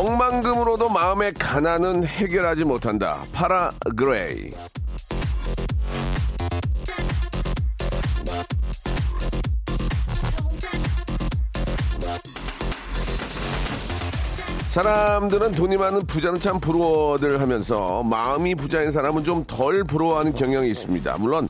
[0.00, 4.50] 억만금으로도 마음의 가난은 해결하지 못한다 파라 그레이
[14.70, 21.16] 사람들은 돈이 많은 부자는 참 부러워들 하면서 마음이 부자인 사람은 좀 덜 부러워하는 경향이 있습니다.
[21.18, 21.48] 물론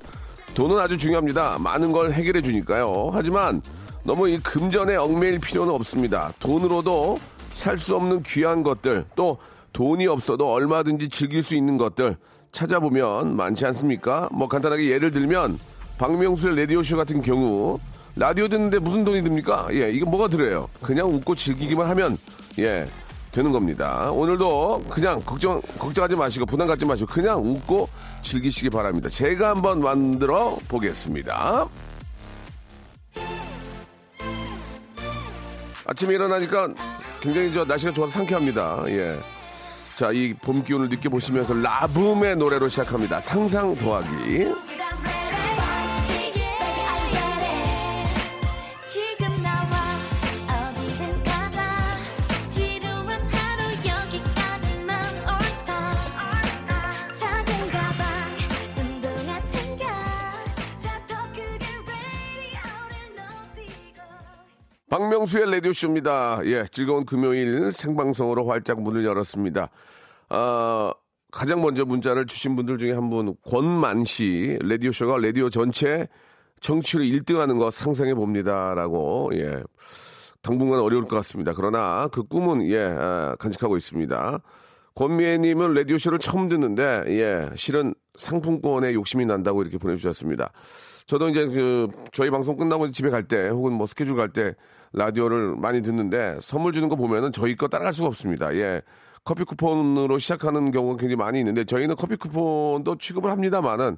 [0.54, 1.58] 돈은 아주 중요합니다.
[1.60, 3.10] 많은 걸 해결해 주니까요.
[3.12, 3.60] 하지만
[4.02, 6.32] 너무 이 금전에 얽매일 필요는 없습니다.
[6.40, 7.18] 돈으로도
[7.52, 9.38] 살 수 없는 귀한 것들 또
[9.72, 12.16] 돈이 없어도 얼마든지 즐길 수 있는 것들
[12.52, 14.28] 찾아보면 많지 않습니까?
[14.32, 15.58] 뭐 간단하게 예를 들면
[15.98, 17.78] 박명수의 라디오쇼 같은 경우
[18.16, 19.68] 라디오 듣는데 무슨 돈이 듭니까?
[19.72, 20.68] 예, 이게 뭐가 들어요?
[20.82, 22.18] 그냥 웃고 즐기기만 하면
[22.58, 22.88] 예,
[23.30, 24.10] 되는 겁니다.
[24.10, 27.88] 오늘도 그냥 걱정 걱정하지 마시고 부담 갖지 마시고 그냥 웃고
[28.24, 29.08] 즐기시기 바랍니다.
[29.08, 31.68] 제가 한번 만들어 보겠습니다.
[35.86, 36.68] 아침에 일어나니까
[37.20, 38.84] 굉장히 저 날씨가 좋아서 상쾌합니다.
[38.88, 39.18] 예.
[39.94, 43.20] 자, 이 봄 기운을 느껴보시면서 라붐의 노래로 시작합니다.
[43.20, 44.48] 상상 더하기.
[64.90, 66.40] 박명수의 라디오쇼입니다.
[66.46, 69.70] 예, 즐거운 금요일 생방송으로 활짝 문을 열었습니다.
[70.30, 70.92] 아,
[71.30, 76.08] 가장 먼저 문자를 주신 분들 중에 한 분, 권만 씨, 라디오쇼가 라디오 전체
[76.60, 78.74] 정치율 1등 하는 거 상상해 봅니다.
[78.74, 79.62] 라고, 예.
[80.42, 81.52] 당분간 어려울 것 같습니다.
[81.54, 84.40] 그러나 그 꿈은, 예, 아, 간직하고 있습니다.
[84.96, 90.50] 권미애님은 라디오쇼를 처음 듣는데, 예, 실은 상품권에 욕심이 난다고 이렇게 보내주셨습니다.
[91.06, 94.56] 저도 이제 그, 저희 방송 끝나고 집에 갈 때, 혹은 뭐 스케줄 갈 때,
[94.92, 98.54] 라디오를 많이 듣는데, 선물 주는 거 보면은 저희 거 따라갈 수가 없습니다.
[98.54, 98.82] 예.
[99.24, 103.96] 커피 쿠폰으로 시작하는 경우가 굉장히 많이 있는데, 저희는 커피 쿠폰도 취급을 합니다만은,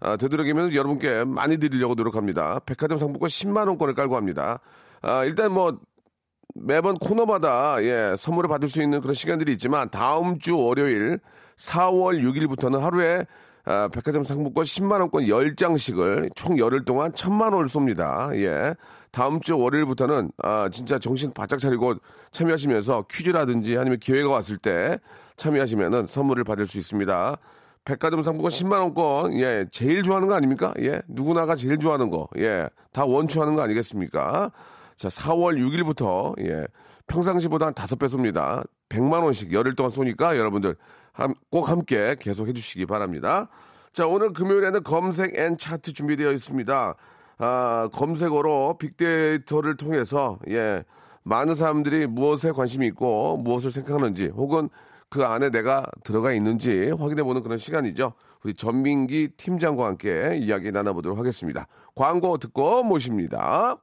[0.00, 2.60] 아, 되도록이면 여러분께 많이 드리려고 노력합니다.
[2.66, 4.60] 백화점 상품권 10만 원권을 깔고 합니다.
[5.00, 5.78] 아, 일단 뭐,
[6.54, 11.18] 매번 코너마다 예, 선물을 받을 수 있는 그런 시간들이 있지만 다음 주 월요일
[11.56, 13.26] 4월 6일부터는 하루에
[13.64, 18.36] 아, 백화점 상품권 10만 원권 10장씩을 총 열흘 동안 1000만 원을 쏩니다.
[18.36, 18.74] 예.
[19.14, 21.94] 다음 주 월요일부터는 아, 진짜 정신 바짝 차리고
[22.32, 24.98] 참여하시면서 퀴즈라든지 아니면 기회가 왔을 때
[25.36, 27.36] 참여하시면은 선물을 받을 수 있습니다.
[27.84, 30.74] 백화점 상품권 10만 원권 예, 제일 좋아하는 거 아닙니까?
[30.80, 31.00] 예.
[31.06, 32.26] 누구나가 제일 좋아하는 거.
[32.38, 32.68] 예.
[32.92, 34.50] 다 원추하는 거 아니겠습니까?
[34.96, 36.66] 자, 4월 6일부터, 예,
[37.06, 38.66] 평상시보다 한 다섯 배 쏩니다.
[38.88, 40.74] 100만 원씩 열흘 동안 쏘니까 여러분들
[41.12, 43.46] 함- 꼭 함께 계속 해주시기 바랍니다.
[43.92, 46.94] 자, 오늘 금요일에는 검색 and 차트 준비되어 있습니다.
[47.38, 50.84] 아, 검색어로 빅데이터를 통해서, 예,
[51.24, 54.68] 많은 사람들이 무엇에 관심이 있고 무엇을 생각하는지 혹은
[55.08, 58.12] 그 안에 내가 들어가 있는지 확인해보는 그런 시간이죠.
[58.42, 61.66] 우리 전민기 팀장과 함께 이야기 나눠보도록 하겠습니다.
[61.94, 63.76] 광고 듣고 모십니다.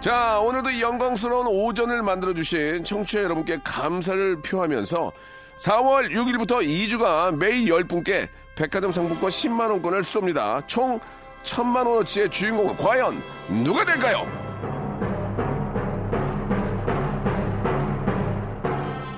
[0.00, 5.12] 자, 오늘도 이 영광스러운 오전을 만들어주신 청취자 여러분께 감사를 표하면서
[5.58, 10.66] 4월 6일부터 2주간 매일 10분께 백화점 상품권 10만원권을 쏩니다.
[10.66, 11.00] 총
[11.44, 13.22] 1000만원어치의 주인공은 과연
[13.62, 14.26] 누가 될까요?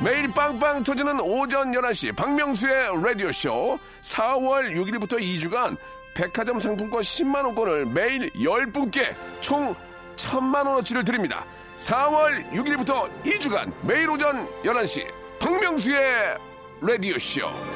[0.02, 5.76] 매일 빵빵 터지는 오전 11시 박명수의 라디오쇼 4월 6일부터 2주간
[6.14, 9.74] 백화점 상품권 10만원권을 매일 10분께 총
[10.16, 11.44] 1000만원어치를 드립니다.
[11.78, 15.06] 4월 6일부터 2주간 매일 오전 11시
[15.38, 16.36] 박명수의
[16.80, 17.75] 라디오쇼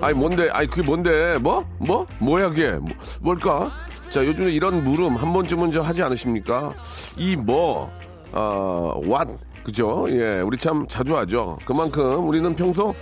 [0.00, 0.48] 아니 뭔데?
[0.50, 1.38] 아니 그게 뭔데?
[1.38, 1.64] 뭐?
[1.78, 2.06] 뭐?
[2.18, 2.72] 뭐야 그게?
[2.72, 2.88] 뭐,
[3.20, 3.70] 뭘까?
[4.10, 6.74] 자, 요즘에 이런 물음 한 번쯤은 저 하지 않으십니까?
[7.16, 7.90] 이 뭐,
[8.32, 9.32] 어, what,
[9.64, 10.06] 그죠?
[10.10, 11.58] 예, 우리 참 자주 하죠.
[11.64, 12.94] 그만큼 우리는 평소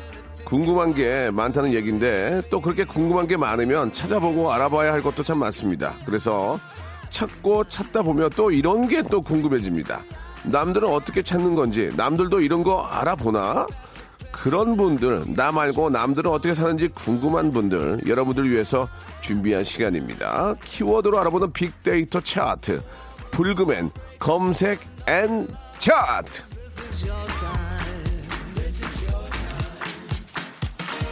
[0.45, 5.93] 궁금한 게 많다는 얘기인데 또 그렇게 궁금한 게 많으면 찾아보고 알아봐야 할 것도 참 많습니다.
[6.07, 6.59] 그래서
[7.11, 10.01] 찾고 찾다 보면 또 이런 게 또 궁금해집니다.
[10.45, 13.67] 남들은 어떻게 찾는 건지, 남들도 이런 거 알아보나?
[14.43, 18.89] 그런 분들, 나 말고 남들은 어떻게 사는지 궁금한 분들, 여러분들 위해서
[19.21, 20.55] 준비한 시간입니다.
[20.65, 22.83] 키워드로 알아보는 빅데이터 차트,
[23.31, 26.43] 불금엔 검색 and 차트.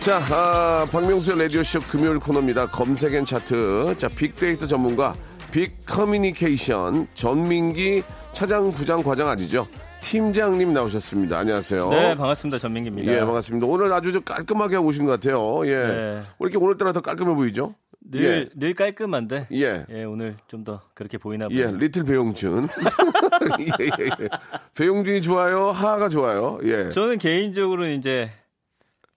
[0.00, 2.66] 자, 아, 박명수의 라디오쇼 금요일 코너입니다.
[2.66, 3.94] 검색 and 차트.
[3.98, 5.14] 자, 빅데이터 전문가,
[5.52, 8.02] 빅 커뮤니케이션, 전민기
[8.32, 9.66] 차장 부장 과장 아니죠?
[10.02, 11.38] 팀장님 나오셨습니다.
[11.38, 11.88] 안녕하세요.
[11.88, 12.58] 네, 반갑습니다.
[12.58, 13.10] 전민기입니다.
[13.12, 13.66] 예, 반갑습니다.
[13.66, 15.62] 오늘 아주 좀 깔끔하게 하고 오신 것 같아요.
[15.66, 15.76] 예.
[15.76, 16.14] 네.
[16.16, 17.74] 왜 이렇게 오늘따라 더 깔끔해 보이죠?
[18.10, 19.46] 늘, 늘 깔끔한데.
[19.52, 19.86] 예.
[19.88, 21.76] 예, 오늘 좀 더 그렇게 보이나 예, 봐요.
[21.76, 22.68] 리틀 배용준.
[23.80, 24.28] 예, 예, 예.
[24.74, 25.70] 배용준이 좋아요?
[25.70, 26.58] 하하가 좋아요?
[26.64, 26.90] 예.
[26.90, 28.30] 저는 개인적으로 이제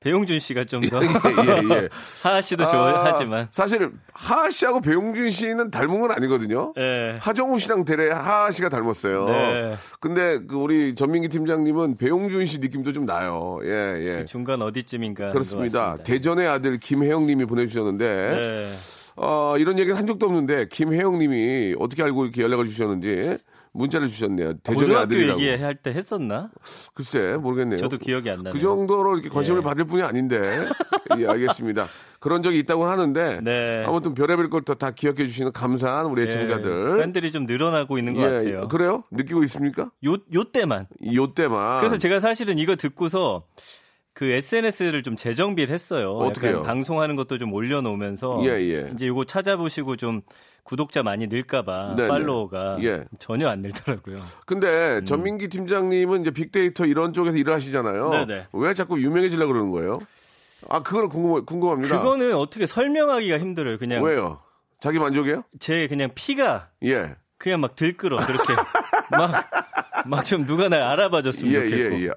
[0.05, 1.07] 배용준 씨가 좀 더 예,
[1.63, 1.89] 예, 예.
[2.21, 6.73] 하하 씨도 아, 좋아하지만 사실 하하 씨하고 배용준 씨는 닮은 건 아니거든요.
[6.77, 7.17] 예.
[7.19, 9.25] 하정우 씨랑 대래 하하 씨가 닮았어요.
[9.25, 9.75] 네.
[9.99, 13.59] 근데 그 우리 전민기 팀장님은 배용준 씨 느낌도 좀 나요.
[13.63, 13.69] 예,
[14.19, 14.25] 예.
[14.25, 15.97] 중간 어디쯤인가 그렇습니다.
[15.97, 18.71] 대전의 아들 김혜영 님이 보내주셨는데, 네.
[19.15, 23.37] 어, 이런 얘기는 한 적도 없는데, 김혜영 님이 어떻게 알고 이렇게 연락을 주셨는지
[23.75, 24.53] 문자를 주셨네요.
[24.63, 25.41] 대전의 고등학교 아들이라고.
[25.41, 26.49] 얘기할 때 했었나?
[26.93, 27.77] 글쎄, 모르겠네요.
[27.77, 28.53] 저도 기억이 안 나네요.
[28.53, 29.63] 그 정도로 이렇게 관심을 예.
[29.63, 30.41] 받을 분이 아닌데,
[31.19, 31.87] 예, 알겠습니다.
[32.19, 33.83] 그런 적이 있다고 하는데, 네.
[33.85, 36.97] 아무튼 별의별 걸 다 기억해 주시는 감사한 우리 예, 애청자들.
[36.99, 38.67] 팬들이 좀 늘어나고 있는 것 예, 같아요.
[38.69, 39.03] 그래요?
[39.11, 39.91] 느끼고 있습니까?
[40.05, 40.87] 요, 요 때만.
[41.13, 41.81] 요 때만.
[41.81, 43.43] 그래서 제가 사실은 이거 듣고서
[44.13, 46.13] 그 SNS를 좀 재정비를 했어요.
[46.13, 46.55] 어떻게 해요?
[46.57, 48.89] 약간 방송하는 것도 좀 올려놓으면서 예, 예.
[48.93, 50.21] 이제 이거 찾아보시고 좀
[50.65, 52.09] 구독자 많이 늘까봐 네네.
[52.09, 53.05] 팔로워가 예.
[53.19, 54.19] 전혀 안 늘더라고요.
[54.47, 58.07] 근데 전민기 팀장님은 이제 빅데이터 이런 쪽에서 일을 하시잖아요.
[58.07, 58.11] 음.
[58.27, 58.47] 네네.
[58.51, 59.99] 왜 자꾸 유명해지려고 그러는 거예요?
[60.67, 61.97] 아, 그걸 궁금, 궁금합니다.
[61.99, 63.77] 그거는 어떻게 설명하기가 힘들어요.
[63.77, 64.41] 그냥 왜요?
[64.79, 65.43] 자기 만족이에요?
[65.59, 67.15] 제 그냥 피가 예.
[67.37, 68.53] 그냥 막 들끓어 그렇게
[69.11, 69.64] 막
[70.07, 71.95] 막 좀 누가 날 알아봐줬으면 예, 좋겠고.
[71.99, 72.09] 예, 예.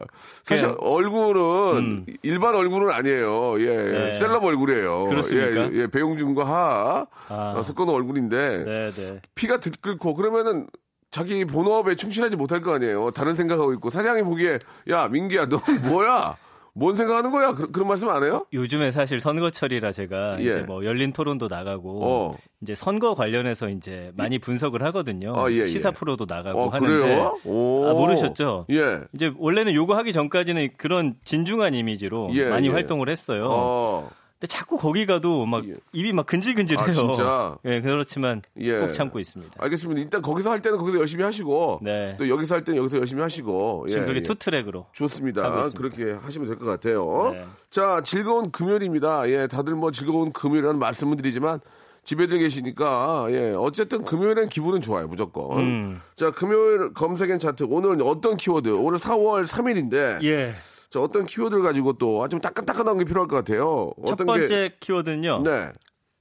[0.42, 2.06] 사실 그냥- 얼굴은 음.
[2.22, 3.60] 일반 얼굴은 아니에요.
[3.60, 3.98] 예, 예.
[3.98, 4.12] 네.
[4.12, 5.06] 셀럽 얼굴이에요.
[5.06, 5.72] 그렇습니까?
[5.72, 5.86] 예, 예.
[5.86, 7.54] 배용준과 하 아.
[7.56, 9.20] 어, 섞어놓은 얼굴인데 네, 네.
[9.34, 10.66] 피가 들끓고 그러면은
[11.10, 13.10] 자기 본업에 충실하지 못할 거 아니에요.
[13.12, 14.58] 다른 생각하고 있고 사장이 보기에
[14.90, 16.36] 야 민기야 너 뭐야?
[16.78, 17.54] 뭔 생각하는 거야?
[17.54, 18.46] 그, 런 말씀 안 해요?
[18.52, 20.44] 요즘에 사실 선거철이라 제가 예.
[20.44, 22.36] 이제 뭐 열린 토론도 나가고 어.
[22.62, 25.34] 이제 선거 관련해서 이제 많이 분석을 하거든요.
[25.36, 25.64] 아, 예, 예.
[25.64, 27.20] 시사 프로도 나가고 어, 하는데.
[27.20, 28.66] 아, 모르셨죠?
[28.70, 29.00] 예.
[29.12, 32.72] 이제 원래는 요거 하기 전까지는 그런 진중한 이미지로 예, 많이 예.
[32.72, 33.48] 활동을 했어요.
[33.50, 34.10] 어.
[34.40, 35.74] 근데 자꾸 거기 가도 막 예.
[35.92, 36.86] 입이 막 근질근질해요.
[36.88, 37.58] 아, 진짜?
[37.64, 38.78] 예, 그렇지만 예.
[38.78, 39.52] 꼭 참고 있습니다.
[39.58, 40.00] 알겠습니다.
[40.00, 42.14] 일단 거기서 할 때는 거기서 열심히 하시고 네.
[42.18, 44.22] 또 여기서 할 때는 여기서 열심히 하시고 지금 예, 그게 예.
[44.22, 45.68] two track으로 좋습니다.
[45.70, 47.30] 그렇게 하시면 될 것 같아요.
[47.32, 47.44] 네.
[47.70, 49.28] 자, 즐거운 금요일입니다.
[49.28, 51.58] 예, 다들 뭐 즐거운 금요일이라는 말씀을 드리지만
[52.04, 55.58] 집에들 계시니까 예, 어쨌든 금요일엔 기분은 좋아요, 무조건.
[55.58, 56.00] 음.
[56.14, 58.68] 자, 금요일 검색엔 차트 오늘 어떤 키워드?
[58.68, 60.54] 오늘 4월 3일인데 예.
[60.90, 63.92] 자, 어떤 키워드를 가지고 또 좀 따끈따끈한 게 필요할 것 같아요.
[64.06, 65.42] 첫 번째 게 키워드는요.
[65.44, 65.68] 네.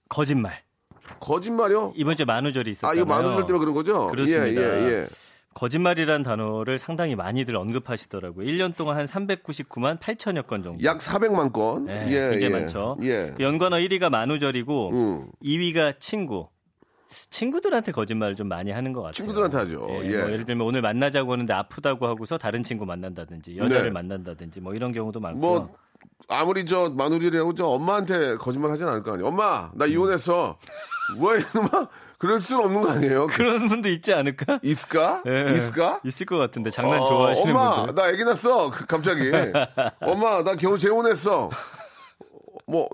[0.09, 0.61] 거짓말.
[1.19, 1.93] 거짓말이요?
[1.95, 2.97] 이번 주에 만우절이 아, 있었잖아요.
[2.97, 4.07] 이거 만우절 때문에 그런 거죠?
[4.07, 4.61] 그렇습니다.
[4.61, 5.07] 예, 예, 예.
[5.53, 8.45] 거짓말이란 단어를 상당히 많이들 언급하시더라고요.
[8.45, 10.83] 1년 동안 한 399만 8천여 건 정도.
[10.83, 11.85] 약 400만 건.
[11.85, 12.49] 네, 예, 굉장히 예.
[12.49, 12.97] 많죠.
[13.03, 13.33] 예.
[13.39, 15.31] 연관어 1위가 만우절이고 음.
[15.43, 16.49] 2위가 친구.
[17.07, 19.13] 친구들한테 거짓말을 좀 많이 하는 것 같아요.
[19.13, 19.87] 친구들한테 하죠.
[19.89, 20.17] 예, 예.
[20.17, 23.91] 뭐 예를 들면 오늘 만나자고 하는데 아프다고 하고서 다른 친구 만난다든지 여자를 네.
[23.91, 25.39] 만난다든지 뭐 이런 경우도 많고요.
[25.39, 25.75] 뭐
[26.27, 29.27] 아무리 저 마누리라고 저 엄마한테 거짓말 하진 않을 거 아니에요.
[29.27, 30.57] 엄마 나 이혼했어.
[31.17, 31.87] 뭐야 이놈아?
[32.17, 33.27] 그럴 수는 없는 거 아니에요?
[33.31, 34.59] 그런 분도 있지 않을까?
[34.63, 35.21] 있을까?
[35.27, 36.01] 예, 있을까?
[36.03, 37.95] 있을 것 같은데 장난 어, 좋아하시는 엄마 분들.
[37.95, 38.71] 나 애기 낳았어.
[38.71, 39.31] 그, 갑자기.
[40.01, 41.49] 엄마 나 결혼 재혼했어.
[42.65, 42.89] 뭐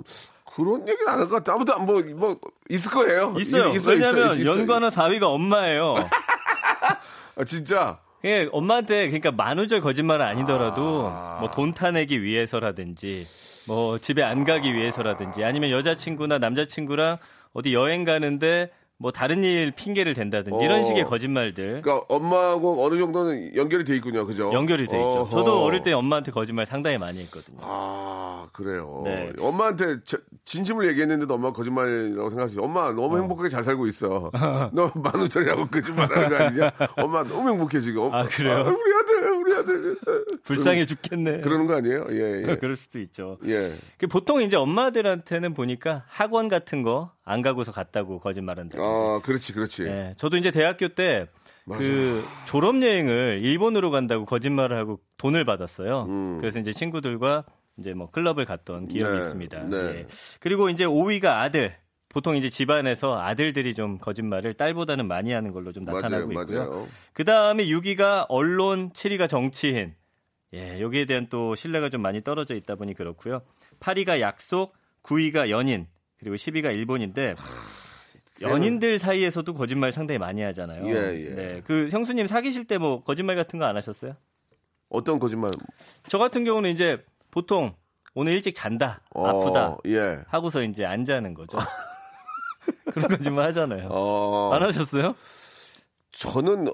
[0.55, 1.53] 그런 얘기는 안 할 것 같아.
[1.53, 3.35] 아무튼 뭐, 뭐 있을 거예요.
[3.39, 3.69] 있어요.
[3.71, 4.51] 있- 있어, 왜냐하면 있어.
[4.51, 5.95] 연관어 4위가 엄마예요.
[7.35, 7.99] 아, 진짜.
[8.21, 13.27] 그게 엄마한테 그러니까 만우절 거짓말은 아니더라도 뭐돈 타내기 위해서라든지
[13.67, 17.17] 뭐 집에 안 가기 위해서라든지 아니면 여자친구나 남자친구랑
[17.53, 20.63] 어디 여행 가는데 뭐 다른 일 핑계를 댄다든지 어.
[20.63, 24.25] 이런 식의 거짓말들 그러니까 엄마하고 어느 정도는 연결이 돼 있군요.
[24.25, 24.51] 그죠?
[24.53, 25.07] 연결이 돼 있죠.
[25.21, 25.29] 어허.
[25.29, 27.57] 저도 어릴 때 엄마한테 거짓말 상당히 많이 했거든요.
[27.61, 29.01] 아, 아, 그래요.
[29.03, 29.33] 네.
[29.39, 32.61] 엄마한테 저- 진심을 얘기했는데도 엄마가 거짓말이라고 생각했어.
[32.61, 34.31] 엄마 너무 행복하게 잘 살고 있어.
[34.73, 36.71] 너 만우절이라고 거짓말하는 거 아니냐?
[36.97, 38.13] 엄마 너무 행복해 지금.
[38.13, 38.59] 아, 그래요?
[38.61, 39.97] 우리 아들, 우리 아들.
[40.43, 41.41] 불쌍해 죽겠네.
[41.41, 42.05] 그러는 거 아니에요?
[42.11, 42.55] 예, 예.
[42.61, 43.37] 그럴 수도 있죠.
[43.47, 43.73] 예.
[43.97, 48.83] 그 보통 이제 엄마들한테는 보니까 학원 같은 거안 가고서 갔다고 거짓말한다고.
[48.83, 49.83] 아, 그렇지, 그렇지.
[49.83, 51.27] 예, 저도 이제 대학교 때
[51.69, 56.37] 그 졸업 여행을 일본으로 간다고 거짓말을 하고 돈을 받았어요.
[56.39, 57.45] 그래서 이제 친구들과
[57.77, 59.13] 이제 뭐 클럽을 갔던 기억이 음.
[59.13, 59.63] 네, 있습니다.
[59.63, 59.77] 네.
[59.77, 60.07] 예.
[60.39, 61.75] 그리고 이제 5위가 아들.
[62.09, 66.87] 보통 이제 집안에서 아들들이 좀 거짓말을 딸보다는 많이 하는 걸로 좀 나타나고 맞아요, 있고요.
[67.13, 69.95] 그 다음에 6위가 언론, 7위가 정치인.
[70.53, 73.41] 예, 여기에 대한 또 신뢰가 좀 많이 떨어져 있다 보니 그렇고요.
[73.79, 75.87] 8위가 약속, 9위가 연인,
[76.23, 77.35] 그리고 10위가 일본인데
[78.41, 80.87] 연인들 사이에서도 거짓말 상당히 많이 하잖아요.
[80.87, 81.29] 예, 예.
[81.35, 84.15] 네, 그 형수님 사귀실 때 뭐 거짓말 같은 거 안 하셨어요?
[84.89, 85.51] 어떤 거짓말?
[86.07, 87.75] 저 같은 경우는 이제 보통
[88.15, 90.19] 오늘 일찍 잔다, 어, 아프다 예.
[90.27, 91.57] 하고서 이제 안 자는 거죠.
[92.93, 93.87] 그런 거짓말 하잖아요.
[93.91, 95.15] 어, 안 하셨어요?
[96.11, 96.73] 저는 어,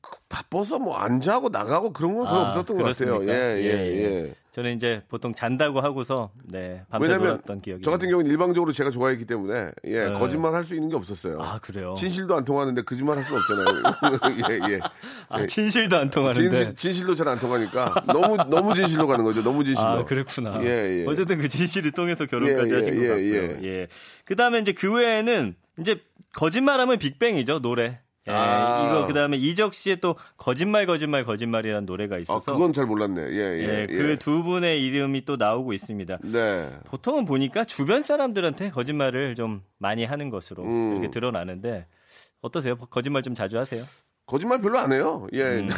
[0.00, 3.18] 그 바빠서 뭐 안 자고 나가고 그런 건 아, 없었던 것 같아요.
[3.18, 3.32] 그렇습니까?
[3.32, 4.34] 예, 예, 예, 예.
[4.52, 7.82] 저는 이제 보통 잔다고 하고서 네 밤새 왜냐면 놀았던 기억이.
[7.82, 10.12] 저 같은 경우는 일방적으로 제가 좋아했기 때문에 예, 네.
[10.14, 11.40] 거짓말 할 수 있는 게 없었어요.
[11.40, 11.94] 아 그래요?
[11.96, 13.82] 진실도 안 통하는데 거짓말 할 수는 없잖아요.
[14.68, 14.80] 예, 예.
[15.28, 16.50] 아, 진실도 안 통하는데.
[16.50, 19.42] 진실, 진실도 잘 안 통하니까 너무 너무 진실로 가는 거죠.
[19.42, 19.86] 너무 진실로.
[19.88, 20.60] 아, 그렇구나.
[20.64, 21.06] 예, 예.
[21.06, 23.68] 어쨌든 그 진실이 통해서 결혼까지 예, 예, 하신 것 예, 같고요.
[23.68, 23.86] 예.
[24.24, 26.00] 그 다음에 이제 그 외에는 이제
[26.34, 28.00] 거짓말하면 빅뱅이죠, 노래.
[28.28, 28.86] 예, 아.
[28.86, 32.52] 이거 그 다음에 이적 씨의 또 거짓말, 거짓말, 거짓말이라는 노래가 아, 있어서.
[32.52, 33.22] 그건 잘 몰랐네.
[33.30, 33.60] 예, 예.
[33.60, 33.96] 예, 예.
[33.96, 36.18] 그두 분의 이름이 또 나오고 있습니다.
[36.24, 36.70] 네.
[36.84, 40.92] 보통은 보니까 주변 사람들한테 거짓말을 좀 많이 하는 것으로 음.
[40.92, 41.86] 이렇게 드러나는데
[42.42, 42.76] 어떠세요?
[42.76, 43.84] 거짓말 좀 자주 하세요?
[44.26, 45.26] 거짓말 별로 안 해요.
[45.32, 45.68] 예, 음.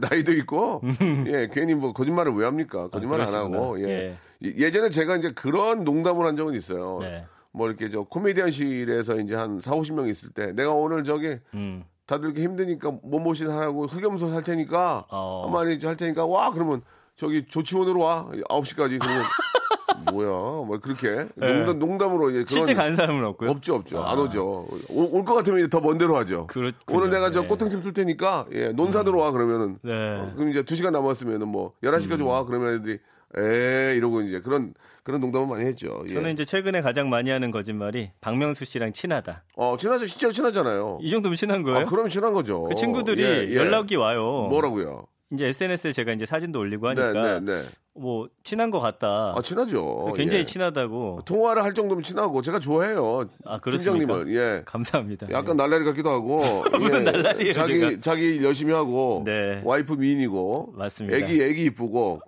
[0.00, 0.80] 나, 이도 있고,
[1.26, 2.88] 예, 괜히 뭐 거짓말을 왜 합니까?
[2.88, 3.58] 거짓말 안 아, 그러시구나.
[3.58, 4.16] 하고, 예.
[4.44, 4.54] 예.
[4.56, 7.00] 예 전에 제가 이제 그런 농담을 한 적은 있어요.
[7.02, 7.26] 네.
[7.52, 11.84] 뭐 이렇게 저 코미디언실에서 이제 한 4, 50명 있을 때 내가 오늘 저기 음.
[12.06, 15.42] 다들 이렇게 힘드니까 몸보신 하라고 흑염소 살 테니까 어.
[15.44, 16.82] 한 마리 할 테니까 와 그러면
[17.16, 19.22] 저기 조치원으로 와 9시까지 그러면
[20.12, 22.54] 뭐야 뭐 그렇게 농담, 농담 으로 이제 그런 네.
[22.54, 23.50] 실제 간 사람은 없고요.
[23.50, 24.12] 없죠 없죠 아.
[24.12, 26.98] 안 오죠 올 것 같으면 이제 더먼 데로 하죠 그렇군요.
[26.98, 27.46] 오늘 내가 저 네.
[27.48, 29.92] 꽃등심 쓸 테니까 예 논산으로 와 그러면은 네.
[29.92, 30.32] 음.
[30.36, 33.00] 그럼 이제 2시간 남았으면은 뭐 11시까지 와 그러면 애들이
[33.36, 36.14] 에 이러고 이제 그런 그런 농담을 많이 했죠 예.
[36.14, 39.44] 저는 이제 최근에 가장 많이 하는 거짓말이 박명수 씨랑 친하다.
[39.56, 41.80] 어 친하죠 실제로 친하잖아요 이 정도면 친한 거예요?
[41.80, 43.54] 아 그럼 친한 거죠 그 친구들이 예, 예.
[43.54, 44.46] 연락이 와요.
[44.50, 47.62] 뭐라고요 이제 SNS에 제가 이제 사진도 올리고 네, 하니까 네, 네.
[47.98, 49.34] 뭐 친한 것 같다.
[49.36, 50.12] 아, 친하죠.
[50.16, 50.44] 굉장히 예.
[50.44, 51.22] 친하다고.
[51.24, 53.28] 통화를 할 정도면 친하고 제가 좋아해요.
[53.44, 53.98] 아, 그렇습니까?
[53.98, 54.34] 팀장님을.
[54.36, 54.62] 예.
[54.64, 55.26] 감사합니다.
[55.30, 56.38] 약간 날라리 같기도 하고.
[56.78, 57.10] 무슨 예.
[57.10, 58.00] 날라리예요, 자기 제가?
[58.00, 59.22] 자기 일 열심히 하고.
[59.24, 59.60] 네.
[59.64, 60.74] 와이프 미인이고.
[60.76, 61.16] 맞습니다.
[61.16, 62.20] 애기 애기 이쁘고.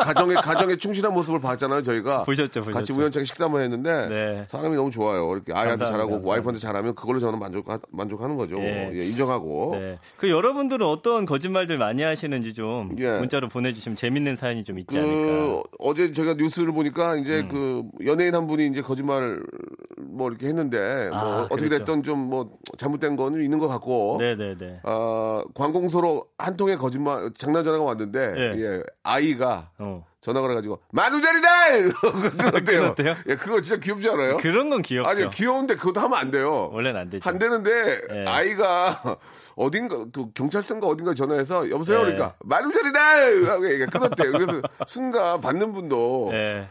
[0.00, 2.24] 가정에 가정에 충실한 모습을 봤잖아요, 저희가.
[2.24, 2.72] 보셨죠, 보셨죠.
[2.72, 4.44] 같이 우연찮게 식사 한번 했는데 네.
[4.48, 5.30] 사람이 너무 좋아요.
[5.32, 6.30] 이렇게 아이한테 감사합니다, 잘하고 감사합니다.
[6.30, 8.58] 와이프한테 잘하면 그걸로 저는 만족 만족하는 거죠.
[8.60, 8.90] 예.
[8.94, 9.76] 예, 인정하고.
[9.78, 9.98] 네.
[10.16, 13.18] 그 여러분들은 어떤 거짓말들 많이 하시는지 좀 예.
[13.18, 15.62] 문자로 보내주시면 재밌는 사연이 좀 있지 그 않을까.
[15.78, 17.20] 어제 제가 뉴스를 보니까 음.
[17.20, 19.40] 이제 그 연예인 한 분이 이제 거짓말
[19.98, 21.84] 뭐 이렇게 했는데 뭐 아, 어떻게 그랬죠.
[21.84, 24.80] 됐든 좀뭐 잘못된 거는 있는 것 같고 네네네.
[24.84, 28.62] 어, 관공서로 한 통의 거짓말 장난 전화가 왔는데 예.
[28.62, 30.04] 예, 아이가 어.
[30.20, 31.48] 전화가 그래가지고 마누절이다
[32.30, 32.86] 그거 어때요?
[32.88, 33.16] 어때요?
[33.26, 34.36] 예, 그거 진짜 귀엽지 않아요?
[34.36, 35.08] 그런 건 귀엽죠.
[35.08, 36.68] 아니 귀여운데 그것도 하면 안 돼요.
[36.72, 37.28] 원래는 안 되죠.
[37.28, 38.24] 안 되는데 예.
[38.28, 39.00] 아이가
[39.56, 42.02] 어딘가 그 경찰서인가 어딘가 전화해서 여보세요 예.
[42.02, 43.00] 그러니까 마누절이다
[43.50, 44.32] 하고 얘기가 끊었대요.
[44.32, 46.66] 그래서 순간 받는 분도 예.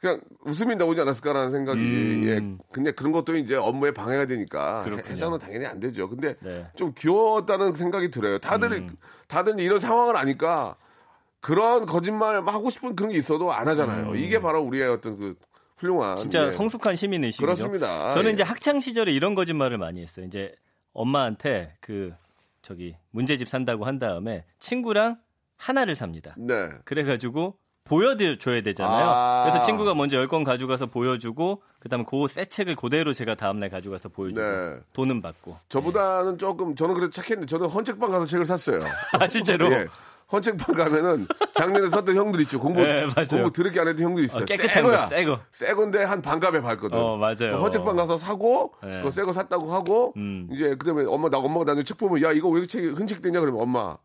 [0.00, 2.22] 그냥 웃음이 나오지 않았을까라는 생각이 음.
[2.24, 5.10] 예 근데 그런 것도 이제 업무에 방해가 되니까 그렇군요.
[5.10, 6.08] 해서는 당연히 안 되죠.
[6.08, 6.50] 근데 네.
[6.50, 6.66] 음.
[6.76, 8.38] 좀 귀여웠다는 생각이 들어요.
[8.38, 8.88] 다들
[9.28, 10.76] 다들 이런 상황을 아니까
[11.40, 14.14] 그런 거짓말 하고 싶은 그런 게 있어도 안 하잖아요.
[14.16, 15.34] 이게 바로 우리의 어떤 그
[15.76, 16.16] 훌륭한 음.
[16.16, 16.50] 진짜 예.
[16.50, 17.44] 성숙한 시민 의식이죠.
[17.44, 18.12] 그렇습니다.
[18.12, 18.34] 저는 예.
[18.34, 20.26] 이제 학창 시절에 이런 거짓말을 많이 했어요.
[20.26, 20.52] 이제
[20.92, 22.12] 엄마한테 그
[22.62, 25.18] 저기 문제집 산다고 한 다음에 친구랑
[25.56, 26.34] 하나를 삽니다.
[26.38, 26.70] 네.
[26.84, 29.06] 그래가지고 보여줘야 되잖아요.
[29.08, 29.42] 아.
[29.44, 34.40] 그래서 친구가 먼저 10권 가져가서 보여주고 그다음에 그 새 책을 그대로 제가 다음날 가져가서 보여주고
[34.40, 34.78] 네.
[34.92, 35.56] 돈은 받고.
[35.68, 38.80] 저보다는 조금 저는 그래도 착했는데 저는 헌책방 가서 책을 샀어요.
[39.20, 39.86] 아 실제로 예.
[40.32, 42.58] 헌책방 가면은 작년에 썼던 형들 있죠.
[42.58, 43.06] 공부 네.
[43.30, 44.42] 공부 드럽게 안 했던 형들 있어요.
[44.42, 45.00] 어, 깨끗한 새 거야.
[45.02, 45.40] 거, 새 거.
[45.52, 46.98] 새 건데 한 반값에 팔거든.
[46.98, 47.36] 어, 맞아요.
[47.38, 48.98] 그 헌책방 가서 사고 네.
[48.98, 50.48] 그거 새거 샀다고 하고 음.
[50.52, 53.60] 이제 그다음에 엄마 나 엄마가 나중에 책 보면 야 이거 왜 이렇게 책이 흔책되냐 그러면
[53.62, 53.96] 엄마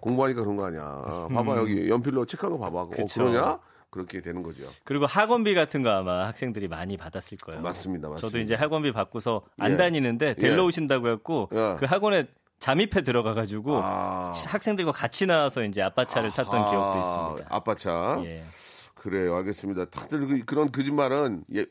[0.00, 1.28] 공부하니까 그런 거 아니야.
[1.34, 2.78] 봐봐 여기 연필로 책한 거 봐봐.
[2.80, 2.90] 어, 음.
[2.90, 3.24] 그쵸.
[3.24, 3.58] 그러냐?
[3.90, 4.64] 그렇게 되는 거죠.
[4.84, 7.62] 그리고 학원비 같은 거 아마 학생들이 많이 받았을 거예요.
[7.62, 8.26] 맞습니다, 맞습니다.
[8.28, 9.76] 저도 이제 학원비 받고서 안 예.
[9.76, 10.66] 다니는데 데리러 예.
[10.66, 11.76] 오신다고 했고 예.
[11.78, 12.26] 그 학원에
[12.58, 14.32] 잠입해 들어가 가지고 아.
[14.46, 17.46] 학생들과 같이 나와서 이제 아빠 차를 탔던 아, 기억도 있습니다.
[17.54, 18.20] 아빠 차.
[18.24, 18.44] 예.
[18.94, 19.36] 그래요.
[19.36, 19.84] 알겠습니다.
[19.86, 21.66] 다들 그, 그런 거짓말은 예,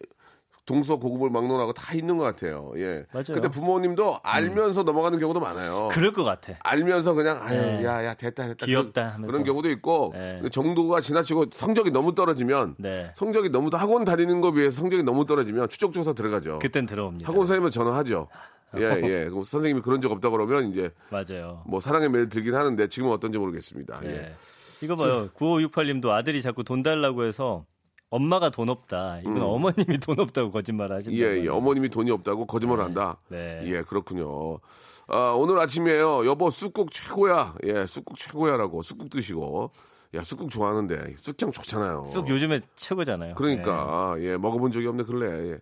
[0.66, 2.72] 동서 고급을 막론하고 다 있는 것 같아요.
[2.78, 3.04] 예.
[3.12, 3.26] 맞아요.
[3.30, 3.34] 음.
[3.34, 5.90] 근데 부모님도 알면서 넘어가는 경우도 많아요.
[5.92, 6.54] 그럴 것 같아.
[6.62, 7.84] 알면서 그냥 아유 네.
[7.86, 9.32] 야 야 됐다 됐다 귀엽다 그런, 하면서.
[9.32, 10.42] 그런 경우도 있고 네.
[10.52, 13.12] 정도가 지나치고 성적이 너무 떨어지면 네.
[13.16, 16.60] 성적이 너무 학원 다니는 거 비해서 성적이 너무 떨어지면 추적 조사 들어가죠.
[16.60, 17.28] 그땐 들어옵니다.
[17.30, 18.30] 학원 선생님은 전화하죠.
[18.78, 19.30] 예, 예.
[19.46, 21.64] 선생님이 그런 적 없다 그러면 이제 맞아요.
[21.68, 24.00] 뭐 사랑의 메일 들긴 하는데 지금은 어떤지 모르겠습니다.
[24.02, 24.10] 네.
[24.10, 24.36] 예.
[24.84, 25.30] 이거 봐요.
[25.36, 27.66] 9568님도 아들이 자꾸 돈 달라고 해서
[28.10, 29.20] 엄마가 돈 없다.
[29.22, 31.18] 이건 어머님이 돈 없다고 거짓말 하신다.
[31.18, 31.20] 음.
[31.20, 31.48] 예, 예.
[31.50, 33.18] 어머님이 돈이 없다고 거짓말을 한다.
[33.30, 33.62] 네.
[33.66, 34.60] 예, 그렇군요.
[35.08, 36.26] 아, 오늘 아침이에요.
[36.26, 37.56] 여보, 쑥국 최고야.
[37.66, 38.82] 예, 쑥국 최고야라고.
[38.82, 39.72] 쑥국 드시고.
[40.16, 41.16] 야, 쑥국 좋아하는데.
[41.18, 42.06] 쑥향 좋잖아요.
[42.06, 43.36] 쑥 요즘에 최고잖아요.
[43.36, 45.52] 그러니까, 예, 먹어본 적이 없네, 근래.
[45.52, 45.58] 예.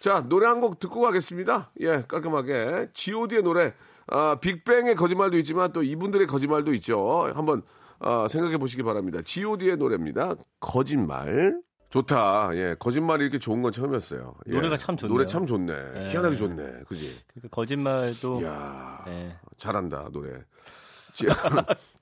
[0.00, 1.70] 자, 노래 한 곡 듣고 가겠습니다.
[1.80, 2.90] 예, 깔끔하게.
[2.94, 3.74] GOD의 노래.
[4.06, 7.30] 아, 빅뱅의 거짓말도 있지만 또 이분들의 거짓말도 있죠.
[7.34, 7.62] 한번
[8.00, 9.20] 아, 생각해 보시기 바랍니다.
[9.22, 10.34] GOD의 노래입니다.
[10.60, 11.60] 거짓말.
[11.90, 12.50] 좋다.
[12.54, 14.34] 예, 거짓말이 이렇게 좋은 건 처음이었어요.
[14.48, 14.52] 예.
[14.52, 15.14] 노래가 참 좋네요.
[15.14, 16.10] 노래 참 좋네.
[16.10, 16.72] 희한하게 좋네.
[16.86, 17.20] 그지?
[17.28, 19.36] 그러니까 거짓말도 이야, 네.
[19.56, 20.32] 잘한다, 노래.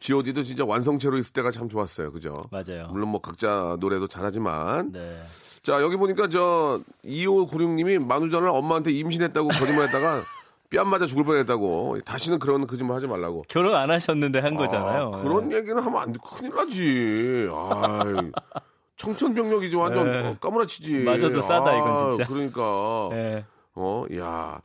[0.00, 2.11] GOD도 진짜 완성체로 있을 때가 참 좋았어요.
[2.12, 2.43] 그죠?
[2.50, 2.88] 맞아요.
[2.91, 4.91] 물론 뭐 각자 노래도 잘하지만.
[4.93, 5.23] 네.
[5.66, 10.23] 자, 여기 보니까 저 2596님이 만우전을 엄마한테 임신했다고 거짓말했다가
[10.70, 12.02] 뺨 맞아 죽을 뻔했다고.
[12.04, 13.42] 다시는 그런 거짓말 하지 말라고.
[13.49, 15.11] 결혼 안 하셨는데 한 거잖아요.
[15.12, 15.56] 아, 그런 네.
[15.56, 16.20] 얘기는 하면 안 돼.
[16.23, 17.49] 큰일 나지.
[17.50, 18.30] 아이,
[18.96, 20.28] 청천벽력이지 완전 네.
[20.28, 20.99] 어, 까무라치지.
[21.00, 22.26] 맞아도 싸다, 이건 아, 진짜.
[22.28, 23.08] 그러니까.
[23.11, 23.44] 네.
[23.75, 24.61] 어, 야.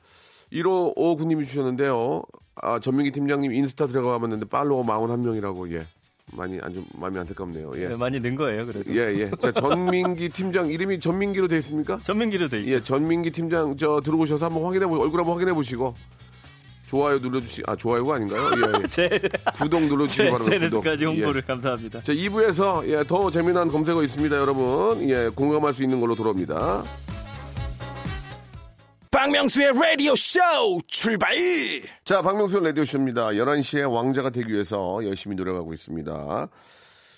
[0.54, 2.22] 1559님이 주셨는데요.
[2.62, 5.88] 아, 전민기 팀장님 인스타 들어가 봤는데 팔로워 41명이라고, 예.
[6.34, 7.74] 많이 안 좀 마음이 안타깝네요.
[7.76, 7.88] 예.
[7.90, 8.90] 네, 많이 는 거예요, 그래도.
[8.94, 9.32] 예, 예.
[9.40, 12.00] 자, 전민기 팀장 이름이 전민기로 돼 있습니까?
[12.04, 12.72] 전민기로 돼 있죠.
[12.72, 15.96] 예, 전민기 팀장 저 들어오셔서 한번 확인해 보 얼굴 한번 확인해 보시고
[16.88, 18.50] 좋아요 눌러 주시 아, 좋아요가 아닌가요?
[18.58, 18.84] 예.
[18.84, 18.88] 예.
[18.88, 19.10] 제,
[19.56, 20.56] 구독 눌러 주시기 제 바랍니다.
[20.56, 21.18] SNS까지 구독.
[21.18, 21.48] 홍보를 예.
[21.48, 22.02] 감사합니다.
[22.02, 25.10] 자, 2부에서 예, 더 재미난 검색어 있습니다, 여러분.
[25.10, 26.84] 예, 공감할 수 있는 걸로 돌아옵니다.
[29.22, 30.40] 박명수의 라디오 쇼
[30.88, 31.36] 출발
[32.04, 33.28] 자, 박명수 라디오 쇼입니다.
[33.28, 36.48] 11시에 왕자가 되기 위해서 열심히 노력하고 있습니다.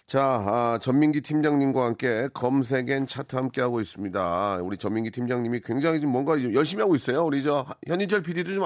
[0.08, 4.60] 자, 아, 전민기 팀장님과 함께 검색엔 차트 함께 하고 있습니다.
[4.64, 7.24] 우리 전민기 팀장님이 굉장히 지금 뭔가 열심히 하고 있어요.
[7.24, 8.64] 우리 저 현인철 PD도 좀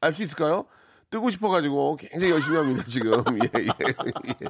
[0.00, 0.64] 알 수 있을까요?
[1.10, 3.12] 뜨고 싶어가지고 굉장히 열심히 합니다, 지금.
[3.42, 4.48] 예, 예, 예.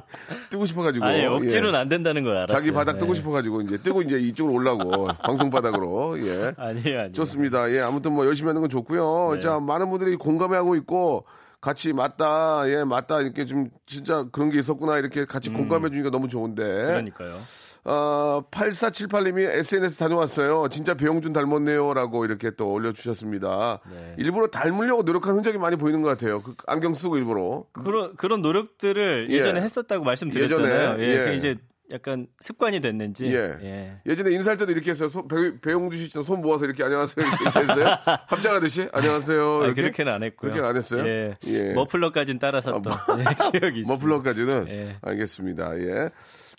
[0.49, 1.05] 뜨고 싶어가지고.
[1.05, 1.81] 아니, 억지로는 예.
[1.81, 2.57] 안 된다는 걸 알았어요.
[2.57, 3.17] 자기 바닥 뜨고 네.
[3.19, 7.11] 싶어가지고 이제 뜨고 이제 이쪽으로 올라고 방송 바닥으로 예 아니에요, 아니에요.
[7.13, 9.39] 좋습니다 예 아무튼 뭐 열심히 하는 건 좋고요 네.
[9.39, 11.25] 자 많은 분들이 공감하고 있고
[11.61, 16.27] 같이 맞다 예 맞다 이렇게 좀 진짜 그런 게 있었구나 이렇게 같이 공감해 주니까 너무
[16.27, 16.87] 좋은데 음.
[16.87, 17.37] 그러니까요.
[17.85, 24.15] 어 8478님이 SNS 다녀왔어요 진짜 배용준 닮았네요 라고 이렇게 또 올려주셨습니다 네.
[24.17, 29.27] 일부러 닮으려고 노력한 흔적이 많이 보이는 것 같아요 그 안경 쓰고 일부러 그런 그런 노력들을
[29.29, 29.33] 예.
[29.33, 30.73] 예전에 했었다고 말씀드렸잖아요.
[30.73, 31.25] 예전에, 예, 예.
[31.25, 31.55] 그 이제
[31.91, 33.25] 약간 습관이 됐는지.
[33.25, 33.57] 예.
[33.61, 34.01] 예.
[34.05, 35.09] 예 전에 인사할 때도 이렇게 했어요.
[35.09, 37.25] 손, 배, 배용주 씨처럼 손 모아서 이렇게 안녕하세요.
[37.25, 37.97] 이렇게 했어요.
[38.27, 39.55] 합장하듯이 안녕하세요.
[39.55, 39.81] 아니, 이렇게?
[39.81, 40.51] 그렇게는 안 했고요.
[40.51, 41.07] 그렇게는 안 했어요?
[41.07, 41.29] 예.
[41.47, 41.73] 예.
[41.73, 42.83] 머플러까지는 따라 샀던
[43.19, 43.87] 예, 기억이 있습니다.
[43.87, 44.97] 머플러까지는 예.
[45.01, 45.79] 알겠습니다.
[45.79, 46.09] 예.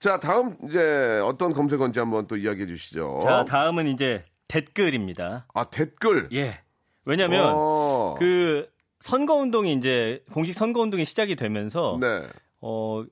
[0.00, 3.20] 자, 다음 이제 어떤 검색어인지 한번 또 이야기해 주시죠.
[3.22, 5.46] 자, 다음은 이제 댓글입니다.
[5.52, 6.28] 아, 댓글.
[6.32, 6.58] 예.
[7.04, 8.14] 왜냐면 어.
[8.18, 8.66] 그
[9.00, 12.26] 선거 운동이 이제 공식 선거 운동이 시작이 되면서 네.
[12.60, 13.04] 어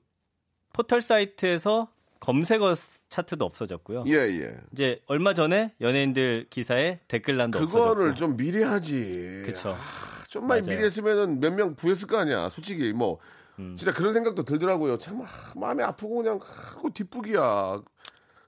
[0.73, 2.75] 포털 사이트에서 검색어
[3.09, 4.03] 차트도 없어졌고요.
[4.07, 4.55] 예, 예.
[4.73, 8.15] 이제 얼마 전에 연예인들 기사에 댓글란도 그거를 없어졌고.
[8.15, 9.41] 좀 미리 하지.
[9.45, 9.75] 그쵸.
[10.29, 10.61] 좀만.
[10.63, 12.49] 미리 했으면은 몇 명 구했을 거 아니야.
[12.49, 13.19] 솔직히 뭐
[13.59, 13.75] 음.
[13.77, 14.97] 진짜 그런 생각도 들더라고요.
[14.97, 17.81] 참 아, 마음이 아프고 그냥 하고 뒷북이야.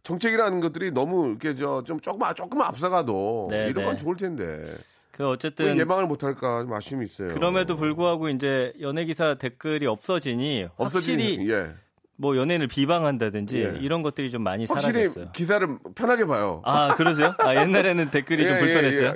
[0.04, 4.02] 정책이라는 것들이 너무 이렇게 저 좀 조금 조금 앞서가도 네, 이런 건 네.
[4.04, 4.64] 좋을 텐데
[5.12, 7.34] 그왜 어쨌든 예방을 못할까 좀 아쉬움이 있어요.
[7.34, 11.74] 그럼에도 불구하고 이제 연예 기사 댓글이 없어지니 없어지니 확실히 예.
[12.18, 13.78] 뭐 연예인을 비방한다든지 예.
[13.80, 15.32] 이런 것들이 좀 많이 확실히 사라졌어요.
[15.34, 16.62] 기사를 편하게 봐요.
[16.66, 17.36] 아 그러세요?
[17.40, 19.16] 아 옛날에는 댓글이 좀 예, 불편했어요.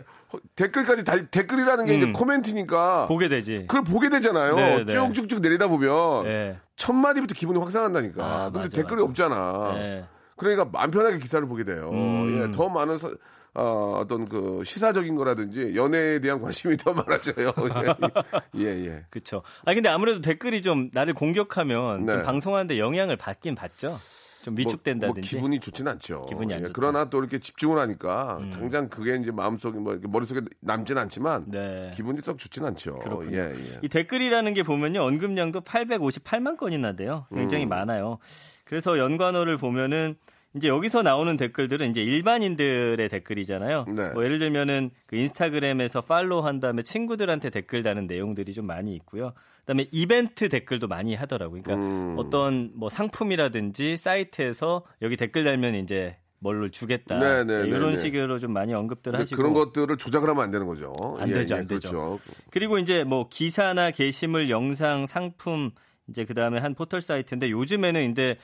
[0.55, 2.13] 댓글까지 달- 댓글이라는 게 이제 음.
[2.13, 3.65] 코멘트니까 보게 되지.
[3.67, 4.55] 그걸 보게 되잖아요.
[4.55, 4.91] 네, 네.
[4.91, 6.57] 쭉쭉쭉 내리다 보면 예.
[6.75, 8.23] 첫 마디부터 기분이 확 상한다니까.
[8.25, 9.05] 아, 근데 맞아, 댓글이 맞아.
[9.05, 9.73] 없잖아.
[9.77, 10.05] 예.
[10.37, 11.89] 그러니까 마음 편하게 기사를 보게 돼요.
[11.93, 12.41] 음.
[12.43, 13.11] 예, 더 많은 서-
[13.57, 17.53] 어, 어떤 그 시사적인 거라든지 연애에 대한 관심이 더 많아져요.
[18.57, 19.05] 예, 예.
[19.09, 19.43] 그렇죠.
[19.63, 22.13] 아 근데 아무래도 댓글이 좀 나를 공격하면 네.
[22.13, 23.97] 좀 방송하는데 영향을 받긴 받죠.
[24.45, 25.19] 좀 뭐, 위축된다든지.
[25.21, 26.21] 뭐 기분이 좋진 않죠.
[26.29, 26.65] 기분이 안 예.
[26.65, 26.69] 음.
[26.71, 31.89] 그러나 또 이렇게 집중을 하니까 당장 그게 이제 마음속에 뭐 머릿속에 남진 않지만 네.
[31.95, 32.95] 기분이 썩 좋진 않죠.
[32.95, 33.35] 그렇군요.
[33.35, 33.79] 예, 예.
[33.81, 37.25] 이 댓글이라는 게 보면요 언급량도 858만 건이나 돼요.
[37.33, 37.69] 굉장히 음.
[37.69, 38.19] 많아요.
[38.65, 40.15] 그래서 연관어를 보면은
[40.55, 43.85] 이제 여기서 나오는 댓글들은 이제 일반인들의 댓글이잖아요.
[43.89, 44.09] 네.
[44.11, 49.33] 뭐 예를 들면은 그 인스타그램에서 팔로우 한 다음에 친구들한테 댓글 다는 내용들이 좀 많이 있고요.
[49.65, 51.63] 그다음에 이벤트 댓글도 많이 하더라고요.
[51.63, 52.15] 그러니까 음.
[52.19, 57.17] 어떤 뭐 상품이라든지 사이트에서 여기 댓글 달면 이제 뭘로 주겠다.
[57.17, 57.97] 네, 네, 네, 이런 네.
[57.97, 60.93] 식으로 좀 많이 언급들을 근데 하시고 그런 것들을 조작을 하면 안 되는 거죠.
[61.17, 61.89] 안 예, 되죠, 예, 안 되죠.
[61.89, 62.19] 그렇죠.
[62.51, 65.71] 그리고 이제 뭐 기사나 게시물, 영상, 상품
[66.07, 68.37] 이제 그 다음에 한 포털 사이트인데 요즘에는 이제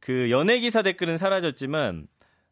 [0.00, 2.06] 그 연예 기사 댓글은 사라졌지만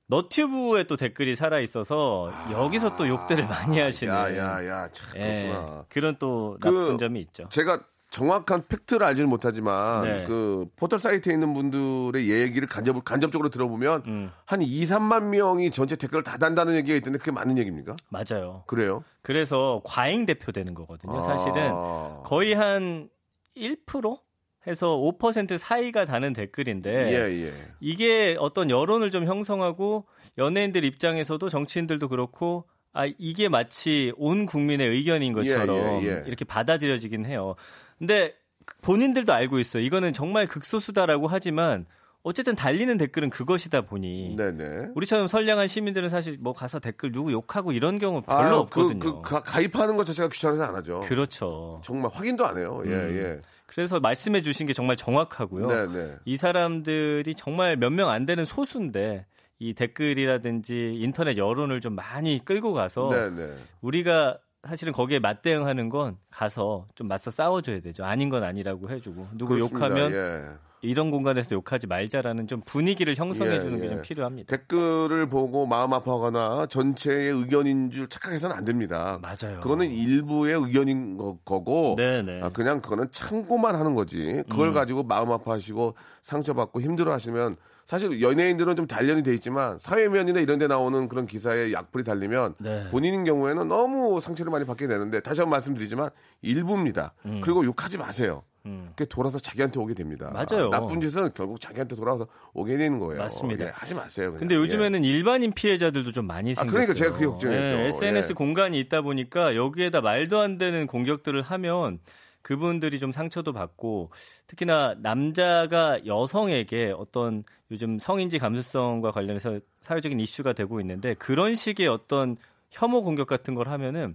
[0.06, 5.84] 너튜브에 또 댓글이 살아 있어서 여기서 또 욕들을 많이 하시는 아, 야야야 참 예, 그렇구나.
[5.90, 7.48] 그런 또 그- 나쁜 점이 있죠.
[7.50, 7.84] 제가
[8.16, 10.24] 정확한 팩트를 알지는 못하지만 네.
[10.24, 14.30] 그 포털 사이트에 있는 분들의 얘기를 간접 간접적으로 들어보면 음.
[14.46, 17.94] 한 2, 3만 명이 전체 댓글을 다 단다는 얘기가 있던데 그게 맞는 얘기입니까?
[18.08, 18.64] 맞아요.
[18.66, 19.04] 그래요?
[19.20, 21.20] 그래서 과잉 대표되는 거거든요.
[21.20, 22.22] 사실은 아.
[22.24, 23.10] 거의 한
[23.54, 24.18] 1%
[24.66, 27.52] 해서 5% 사이가 다는 댓글인데 예, 예.
[27.80, 30.06] 이게 어떤 여론을 좀 형성하고
[30.38, 36.24] 연예인들 입장에서도 정치인들도 그렇고 아 이게 마치 온 국민의 의견인 것처럼 예, 예, 예.
[36.26, 37.56] 이렇게 받아들여지긴 해요.
[37.98, 38.34] 근데
[38.82, 39.82] 본인들도 알고 있어요.
[39.82, 41.86] 이거는 정말 극소수다라고 하지만
[42.22, 44.88] 어쨌든 달리는 댓글은 그것이다 보니 네네.
[44.96, 48.98] 우리처럼 선량한 시민들은 사실 뭐 가서 댓글 누구 욕하고 이런 경우 별로 아, 없거든요.
[48.98, 51.00] 그, 그 가- 가입하는 것 자체가 귀찮아서 안 하죠.
[51.00, 51.80] 그렇죠.
[51.84, 52.82] 정말 확인도 안 해요.
[52.86, 53.16] 예, 음.
[53.16, 53.42] 예.
[53.66, 55.68] 그래서 말씀해 주신 게 정말 정확하고요.
[55.68, 56.14] 네네.
[56.24, 59.26] 이 사람들이 정말 몇 명 안 되는 소수인데
[59.60, 63.54] 이 댓글이라든지 인터넷 여론을 좀 많이 끌고 가서 네네.
[63.82, 68.04] 우리가 사실은 거기에 맞대응하는 건 가서 좀 맞서 싸워줘야 되죠.
[68.04, 69.86] 아닌 건 아니라고 해주고 누구 그렇습니다.
[69.86, 70.66] 욕하면 예.
[70.82, 74.02] 이런 공간에서 욕하지 말자라는 좀 분위기를 형성해주는 예, 게좀 예.
[74.02, 74.56] 필요합니다.
[74.56, 79.18] 댓글을 보고 마음 아파하거나 전체의 의견인 줄 착각해서는 안 됩니다.
[79.20, 79.60] 맞아요.
[79.60, 82.42] 그거는 일부의 의견인 거, 고 네네.
[82.42, 84.42] 아, 그냥 그거는 참고만 하는 거지.
[84.48, 84.74] 그걸 음.
[84.74, 91.08] 가지고 마음 아파하시고 상처받고 힘들어하시면 사실 연예인들은 좀 단련이 돼 있지만 사회면이나 이런 데 나오는
[91.08, 92.88] 그런 기사에 약불이 달리면 네.
[92.90, 96.10] 본인인 경우에는 너무 상처를 많이 받게 되는데 다시 한번 말씀드리지만
[96.42, 97.14] 일부입니다.
[97.42, 98.42] 그리고 욕하지 마세요.
[98.66, 98.88] 음.
[98.96, 100.30] 그게 돌아서 자기한테 오게 됩니다.
[100.32, 100.68] 맞아요.
[100.70, 103.22] 나쁜 짓은 결국 자기한테 돌아서 오게 되는 거예요.
[103.22, 103.66] 맞습니다.
[103.66, 104.26] 예, 하지 마세요.
[104.26, 104.40] 그냥.
[104.40, 106.72] 근데 요즘에는 일반인 피해자들도 좀 많이 아, 생겼어요.
[106.72, 107.76] 그러니까 제가 그게 걱정이었죠.
[107.76, 108.34] 예, SNS 예.
[108.34, 112.00] 공간이 있다 보니까 여기에다 말도 안 되는 공격들을 하면
[112.46, 114.10] 그분들이 좀 상처도 받고
[114.46, 122.36] 특히나 남자가 여성에게 어떤 요즘 성인지 감수성과 관련해서 사회적인 이슈가 되고 있는데 그런 식의 어떤
[122.70, 124.14] 혐오 공격 같은 걸 하면은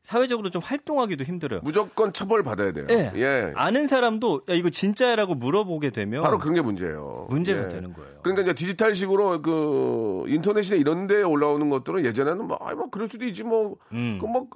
[0.00, 1.60] 사회적으로 좀 활동하기도 힘들어요.
[1.62, 2.86] 무조건 처벌 받아야 돼요.
[2.88, 3.12] 예.
[3.16, 3.52] 예.
[3.54, 7.26] 아는 사람도 야 이거 진짜라고 물어보게 되면 바로 그런 게 문제예요.
[7.28, 7.68] 문제가 예.
[7.68, 8.20] 되는 거예요.
[8.22, 13.26] 그러니까 이제 디지털식으로 그 인터넷이나 이런 데 올라오는 것들은 예전에는 뭐, 아이, 뭐, 그럴 수도
[13.26, 14.16] 있지 뭐, 음.
[14.18, 14.46] 그 뭐,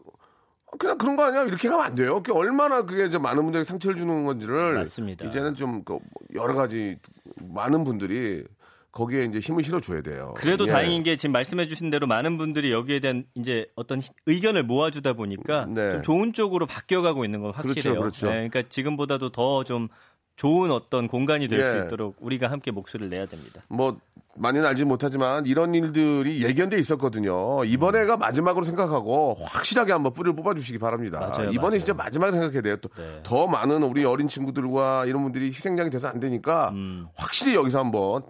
[0.79, 1.43] 그냥 그런 거 아니야?
[1.45, 2.17] 이렇게 가면 안 돼요.
[2.23, 4.75] 그게 얼마나 그게 이제 많은 분들에게 상처를 주는 건지를.
[4.75, 5.27] 맞습니다.
[5.27, 5.99] 이제는 좀, 그
[6.35, 6.97] 여러 가지
[7.43, 8.45] 많은 분들이
[8.91, 10.35] 거기에 이제 힘을 실어줘야 돼요.
[10.37, 10.73] 그래도 예.
[10.73, 15.65] 다행인 게 지금 말씀해주신 대로 많은 분들이 여기에 대한 이제 어떤 히- 의견을 모아주다 보니까
[15.67, 15.93] 네.
[15.93, 17.95] 좀 좋은 쪽으로 바뀌어가고 있는 건 확실해요.
[17.95, 18.27] 그렇죠, 그렇죠.
[18.27, 19.89] 네, 그러니까 지금보다도 더 좀
[20.37, 21.85] 좋은 어떤 공간이 될수 예.
[21.85, 23.63] 있도록 우리가 함께 목소리를 내야 됩니다.
[23.69, 23.99] 뭐
[24.35, 27.65] 많이는 알지 못하지만 이런 일들이 예견돼 있었거든요.
[27.65, 31.21] 이번에가 마지막으로 생각하고 확실하게 한번 뿌리를 뽑아주시기 바랍니다.
[31.21, 31.79] 맞아요, 이번에 맞아요.
[31.79, 32.77] 진짜 마지막 생각해야 돼요.
[32.77, 33.21] 또 네.
[33.23, 37.07] 더 많은 우리 어린 친구들과 이런 분들이 희생양이 돼서 안 되니까 음.
[37.15, 38.23] 확실히 여기서 한번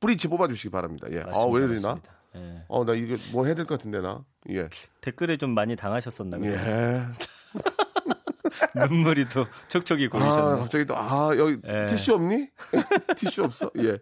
[0.00, 1.06] 뿌리치 뽑아주시기 바랍니다.
[1.12, 1.20] 예.
[1.20, 1.88] 아, 왜 이러나?
[1.94, 2.10] 맞습니다.
[2.34, 2.62] 예.
[2.68, 4.24] 어, 나 이게 뭐 해야 될 것 같은데 나.
[4.50, 4.68] 예.
[5.00, 6.50] 댓글에 좀 많이 당하셨었나 봐요.
[6.50, 7.02] 예.
[8.88, 10.58] 눈물이 또 촉촉이 아, 고이셨네요.
[10.58, 11.86] 갑자기 또, 아, 여기 예.
[11.86, 12.48] 티슈 없니?
[13.16, 13.70] 티슈 없어?
[13.78, 13.98] 예.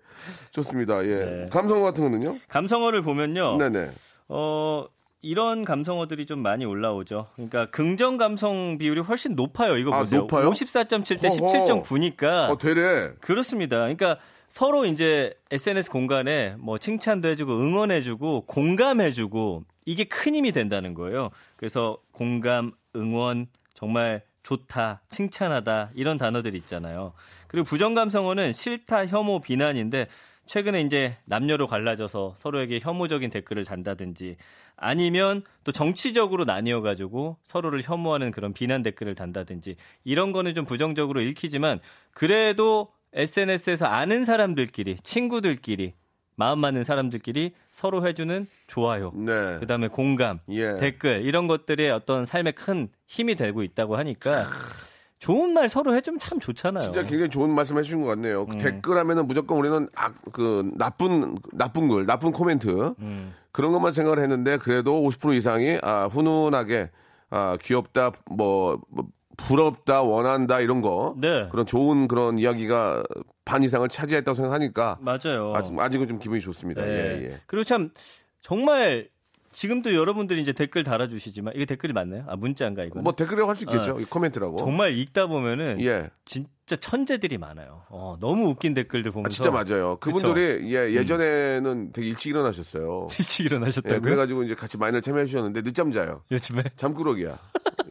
[0.50, 1.04] 좋습니다.
[1.04, 1.24] 예.
[1.24, 1.46] 네.
[1.50, 2.38] 감성 같은 거는요?
[2.48, 3.56] 감성어를 보면요.
[3.58, 3.90] 네네.
[4.28, 4.86] 어,
[5.22, 7.28] 이런 감성어들이 좀 많이 올라오죠.
[7.34, 9.78] 그러니까 긍정 감성 비율이 훨씬 높아요.
[9.78, 10.20] 이거 아, 보세요.
[10.20, 10.50] 높아요?
[10.50, 11.80] 54.7대 허허.
[11.82, 13.12] 17.9니까 어, 되래.
[13.20, 13.78] 그렇습니다.
[13.78, 14.18] 그러니까
[14.50, 21.30] 서로 이제 SNS 공간에 뭐 칭찬도 해주고 응원해주고 공감해주고 이게 큰 힘이 된다는 거예요.
[21.56, 27.12] 그래서 공감, 응원, 정말 좋다, 칭찬하다 이런 단어들 있잖아요.
[27.48, 30.06] 그리고 부정 감성어는 싫다, 혐오, 비난인데
[30.46, 34.36] 최근에 이제 남녀로 갈라져서 서로에게 혐오적인 댓글을 단다든지
[34.76, 41.22] 아니면 또 정치적으로 나뉘어 가지고 서로를 혐오하는 그런 비난 댓글을 단다든지 이런 거는 좀 부정적으로
[41.22, 41.80] 읽히지만
[42.12, 45.94] 그래도 SNS에서 아는 사람들끼리 친구들끼리
[46.36, 49.12] 마음 맞는 사람들끼리 서로 해주는 좋아요.
[49.14, 49.58] 네.
[49.60, 50.76] 그다음에 공감, 예.
[50.76, 54.44] 댓글 이런 것들이 어떤 삶에 큰 힘이 되고 있다고 하니까
[55.18, 56.82] 좋은 말 서로 해주면 참 좋잖아요.
[56.82, 58.46] 진짜 굉장히 좋은 말씀 해주신 것 같네요.
[58.50, 58.58] 음.
[58.58, 62.94] 댓글 하면은 무조건 우리는 악, 그, 나쁜, 나쁜 글, 나쁜 코멘트.
[62.98, 63.34] 음.
[63.50, 66.90] 그런 것만 생각을 했는데 그래도 50% 이상이, 아, 훈훈하게,
[67.30, 71.14] 아, 귀엽다, 뭐, 뭐 부럽다, 원한다, 이런 거.
[71.18, 71.48] 네.
[71.50, 73.02] 그런 좋은 그런 이야기가
[73.44, 74.98] 반 이상을 차지했다고 생각하니까.
[75.00, 75.52] 맞아요.
[75.54, 76.82] 아직, 아직은 좀 기분이 좋습니다.
[76.82, 76.88] 네.
[76.88, 77.40] 예, 예.
[77.46, 77.90] 그리고 참
[78.42, 79.08] 정말
[79.52, 82.24] 지금도 여러분들이 이제 댓글 달아주시지만 이게 댓글이 맞나요?
[82.26, 83.00] 아 문자인가 이거?
[83.00, 84.00] 뭐 댓글이라고 할 수 있겠죠.
[84.00, 84.58] 이 코멘트라고.
[84.58, 86.10] 정말 읽다 보면은 예.
[86.24, 87.82] 진, 진짜 천재들이 많아요.
[87.88, 89.96] 어, 너무 웃긴 댓글들 아, 보면서 진짜 맞아요.
[90.00, 93.06] 그분들이 예, 예전에는 되게 일찍 일어나셨어요.
[93.16, 94.00] 일찍 예, 일어나셨다고요?
[94.00, 96.22] 그래가지고 이제 같이 마인을 참여해 주셨는데 늦잠 자요.
[96.32, 97.38] 요즘에 잠꾸러기야.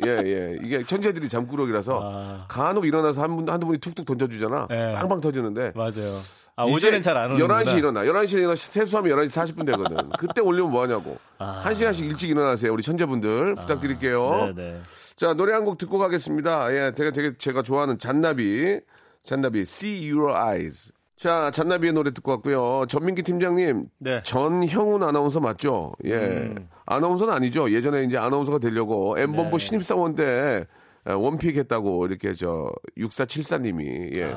[0.05, 0.57] 예, 예.
[0.63, 2.45] 이게 천재들이 잠꾸러기라서 아.
[2.47, 4.67] 간혹 일어나서 한 분, 한두 분이 툭툭 던져주잖아.
[4.71, 4.93] 예.
[4.95, 5.73] 빵빵 터지는데.
[5.75, 6.19] 맞아요.
[6.55, 8.03] 아, 오전엔 잘 안 오는 11시 일어나.
[8.03, 10.09] 11시에 일어나 세수하면 11시 40분 되거든.
[10.19, 11.17] 그때 올리면 뭐 하냐고.
[11.39, 11.61] 아.
[11.63, 12.71] 한 시간씩 일찍 일어나세요.
[12.71, 13.55] 우리 천재분들.
[13.55, 14.53] 부탁드릴게요.
[14.55, 14.81] 네, 네.
[15.15, 16.71] 자, 노래 한 곡 듣고 가겠습니다.
[16.75, 18.79] 예, 되게, 되게 제가 좋아하는 잔나비.
[19.23, 20.91] 잔나비, See Your Eyes.
[21.17, 22.85] 자, 잔나비의 노래 듣고 왔고요.
[22.89, 23.85] 전민기 팀장님.
[23.99, 24.21] 네.
[24.23, 25.93] 전형훈 아나운서 맞죠?
[26.05, 26.53] 예.
[26.85, 27.71] 아나운서는 아니죠.
[27.71, 29.65] 예전에 이제 아나운서가 되려고 M본부 네.
[29.65, 30.65] 신입사원 때
[31.05, 34.33] 원픽 했다고 이렇게 저 6474님이 예.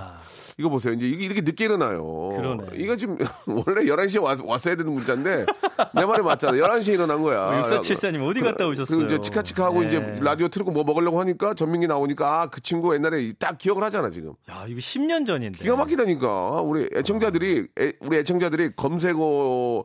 [0.59, 0.95] 이거 보세요.
[0.95, 2.31] 이제 이게 이렇게 늦게 일어나요.
[2.33, 2.37] 아.
[2.37, 2.65] 그러네.
[2.75, 5.47] 이거 지금 원래 11시에 왔, 왔어야 되는 문자인데
[5.95, 6.57] 내 말이 맞잖아.
[6.59, 7.63] 11시에 일어난 거야.
[7.63, 8.99] 6474님 어디 갔다 오셨어요?
[8.99, 9.89] 그리고 이제 치카치카 하고 네.
[9.89, 14.11] 이제 라디오 틀고 뭐 먹으려고 하니까 전민기 나오니까 아, 그 친구 옛날에 딱 기억을 하잖아,
[14.11, 14.31] 지금.
[14.51, 15.59] 야, 이거 10년 전인데.
[15.59, 16.63] 기가 막히다니까.
[16.63, 19.83] 우리 애청자들이 애- 우리 애청자들이 검색어 그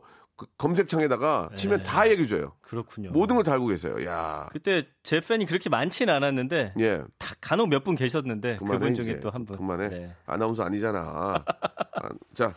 [0.58, 1.82] 검색창에다가 치면 네.
[1.84, 2.52] 다 얘기해 줘요.
[2.60, 3.10] 그렇군요.
[3.12, 3.96] 모든 걸 다 알고 계세요.
[4.04, 4.48] 야.
[4.52, 7.02] 그때 제 팬이 그렇게 많지는 않았는데 예.
[7.18, 9.20] 다 간혹 몇 분 계셨는데 그만해, 그분 중에.
[9.20, 9.56] 또 한 분.
[9.56, 9.88] 그만해.
[9.88, 10.14] 네.
[10.26, 10.98] 아나운서 아니잖아.
[10.98, 12.54] 아, 자,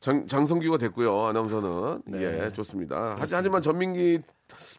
[0.00, 1.26] 장, 장성규가 됐고요.
[1.26, 2.02] 아나운서는.
[2.06, 2.22] 네.
[2.46, 3.16] 예, 좋습니다.
[3.18, 4.20] 하지, 하지만 전민기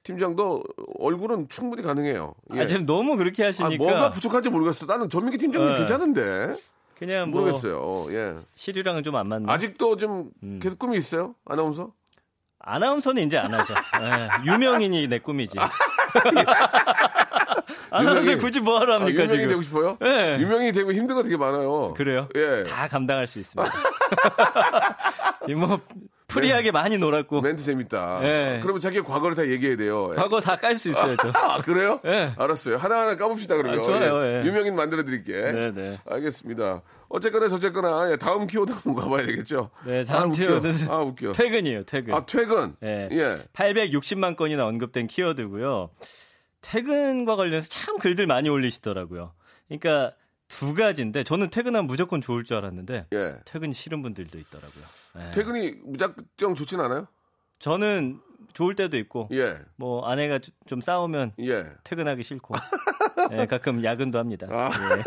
[0.03, 0.63] 팀장도
[0.99, 2.33] 얼굴은 충분히 가능해요.
[2.55, 2.61] 예.
[2.61, 4.85] 아, 지금 너무 그렇게 아, 하시니까 뭐가 부족한지 모르겠어.
[4.85, 5.77] 나는 전민기 팀장님 네.
[5.79, 6.55] 괜찮은데.
[6.97, 8.05] 그냥 뭐 모르겠어요.
[8.15, 8.35] 예.
[8.55, 9.51] 시류랑은 좀 안 맞나?
[9.51, 10.59] 아직도 좀 음.
[10.61, 11.35] 계속 꿈이 있어요?
[11.45, 11.91] 아나운서?
[12.65, 13.73] 아나운서는 이제 안 하죠.
[14.01, 15.57] 예, 유명인이 내 꿈이지.
[17.91, 18.37] 아나운서.
[18.37, 19.49] 굳이 뭐 하러 아, 합니까 유명인이 지금?
[19.49, 19.97] 되고 싶어요?
[19.99, 20.39] 네.
[20.39, 21.93] 유명인이 되면 힘든 거 되게 많아요.
[21.93, 22.29] 그래요?
[22.35, 22.63] 예.
[22.63, 23.71] 다 감당할 수 있습니다.
[25.49, 25.79] 이뭐
[26.33, 28.19] free하게 많이 놀았고 멘트 재밌다.
[28.23, 28.59] 예.
[28.61, 30.09] 그러면 자기 과거를 다 얘기해야 돼요.
[30.11, 30.15] 예.
[30.15, 31.15] 과거 다 깔 수 있어요.
[31.17, 31.31] 저.
[31.37, 31.99] 아, 그래요?
[32.05, 32.33] 예.
[32.37, 32.77] 알았어요.
[32.77, 33.79] 하나하나 까봅시다, 그러면.
[33.79, 34.43] 아, 좋아요, 예.
[34.45, 35.33] 유명인 만들어 드릴게.
[35.33, 35.97] 네네.
[36.09, 36.81] 알겠습니다.
[37.09, 39.69] 어쨌거나 저쨌거나 예, 다음 키워드 한번 가봐야 되겠죠.
[39.85, 40.33] 네, 다음 아.
[40.33, 41.31] 키워드는 아, 웃겨.
[41.33, 41.83] 퇴근이에요.
[41.83, 42.13] 퇴근.
[42.13, 42.75] 아, 퇴근.
[42.83, 43.07] 예.
[43.11, 43.37] 예.
[43.53, 45.89] 860만 건이나 언급된 키워드고요.
[46.61, 49.33] 퇴근과 관련해서 참 글들 많이 올리시더라고요.
[49.67, 50.13] 그러니까
[50.47, 53.35] 두 가지인데 저는 퇴근하면 무조건 좋을 줄 알았는데 예.
[53.45, 54.83] 퇴근이 싫은 분들도 있더라고요.
[55.17, 55.31] 예.
[55.31, 57.07] 퇴근이 무작정 좋진 않아요?
[57.59, 58.19] 저는
[58.53, 59.57] 좋을 때도 있고 예.
[59.77, 61.65] 뭐 아내가 주- 좀 싸우면 예.
[61.83, 62.53] 퇴근하기 싫고
[63.31, 64.47] 예, 가끔 야근도 합니다.
[64.51, 64.69] 아.
[64.69, 65.03] 예,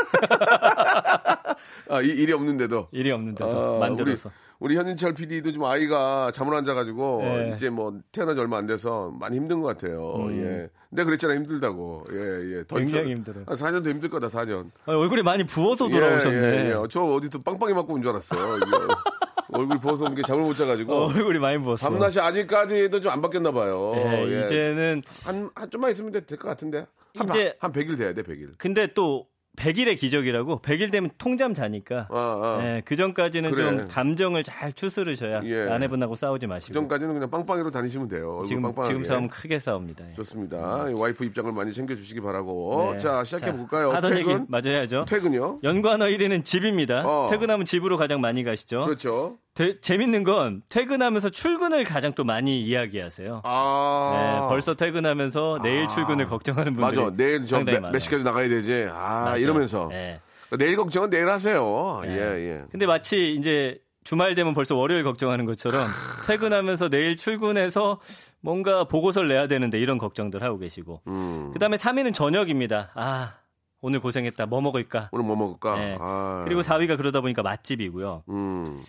[1.95, 2.89] 아, 이- 일이 없는데도.
[2.93, 4.31] 일이 없는데도 아, 만들어서.
[4.59, 7.53] 우리, 우리 현진철 PD도 좀 아이가 잠을 안 자가지고 예.
[7.57, 10.27] 이제 뭐 태어난 지 얼마 안 돼서 많이 힘든 것 같아요.
[10.33, 10.69] 예.
[10.89, 12.05] 근데 그랬잖아 힘들다고.
[12.13, 12.17] 예,
[12.59, 12.65] 예.
[12.67, 12.81] 더 음.
[12.81, 13.11] 굉장히 있어.
[13.17, 13.45] 힘들어요.
[13.47, 14.71] 한 4년 더 힘들 거다 4년.
[14.87, 16.37] 아니, 얼굴이 많이 부어서 돌아오셨네.
[16.37, 16.75] 예, 예, 예.
[16.91, 18.41] 저 어디서 빵빵이 맞고 온 줄 알았어요.
[19.57, 20.93] 얼굴 부어서 온게 잠을 못 자가지고.
[20.95, 21.89] 어, 얼굴이 많이 부었어.
[21.89, 23.93] 밤낮이 아직까지도 좀 안 바뀌었나 봐요.
[23.97, 24.45] 예, 예.
[24.45, 26.87] 이제는 한, 한 좀만 있으면 될 것 같은데.
[27.17, 28.55] 한, 이제- 한 100일 돼야 돼, 100일.
[28.59, 32.59] 근데 또 100일의 기적이라고 100일 되면 통잠 자니까 아, 아.
[32.63, 33.65] 예, 그 전까지는 그래.
[33.65, 35.71] 좀 감정을 잘 추스르셔야 예.
[35.71, 38.45] 아내분하고 싸우지 그 마시고 전까지는 그냥 빵빵이로 다니시면 돼요.
[38.47, 38.93] 지금 빵빵하게.
[38.93, 40.11] 지금 싸움 크게 싸웁니다.
[40.11, 40.13] 예.
[40.13, 40.89] 좋습니다.
[40.95, 42.91] 와이프 입장을 많이 챙겨주시기 바라고.
[42.93, 42.99] 네.
[42.99, 43.93] 자, 시작해 볼까요?
[43.93, 44.47] 하던 퇴근.
[44.57, 45.07] 얘기 해야죠.
[45.09, 45.61] 퇴근요?
[45.65, 47.03] 연관어 1위는 집입니다.
[47.07, 47.27] 어.
[47.31, 48.85] 퇴근하면 집으로 가장 많이 가시죠.
[48.85, 49.39] 그렇죠.
[49.57, 53.41] 되- 재밌는 건 퇴근하면서 출근을 가장 또 많이 이야기하세요.
[53.43, 54.11] 아.
[54.43, 57.17] 네, 벌써 퇴근하면서 내일 출근을 걱정하는 분들이 맞아.
[57.17, 57.93] 내일 저 상당히 몇, 많아요.
[57.93, 58.87] 몇 시까지 나가야 되지.
[58.93, 59.39] 아, 맞아요.
[59.39, 59.89] 이러면서.
[59.91, 60.21] 네.
[60.59, 62.01] 내일 걱정은 내일 하세요.
[62.05, 62.11] 네.
[62.17, 62.65] 예, 예.
[62.71, 65.89] 근데 마치 이제 주말 되면 벌써 월요일 걱정하는 것처럼
[66.29, 67.99] 퇴근하면서 내일 출근해서
[68.41, 71.01] 뭔가 보고서를 내야 되는데 이런 걱정들 하고 계시고.
[71.09, 71.51] 음.
[71.55, 72.91] 그다음에 3위는 저녁입니다.
[72.95, 73.33] 아,
[73.81, 74.45] 오늘 고생했다.
[74.47, 75.09] 뭐 먹을까?
[75.13, 75.79] 오늘 뭐 먹을까?
[75.79, 75.97] 네.
[75.99, 76.43] 아.
[76.45, 78.25] 그리고 4위가 그러다 보니까 맛집이고요.
[78.29, 78.83] 음.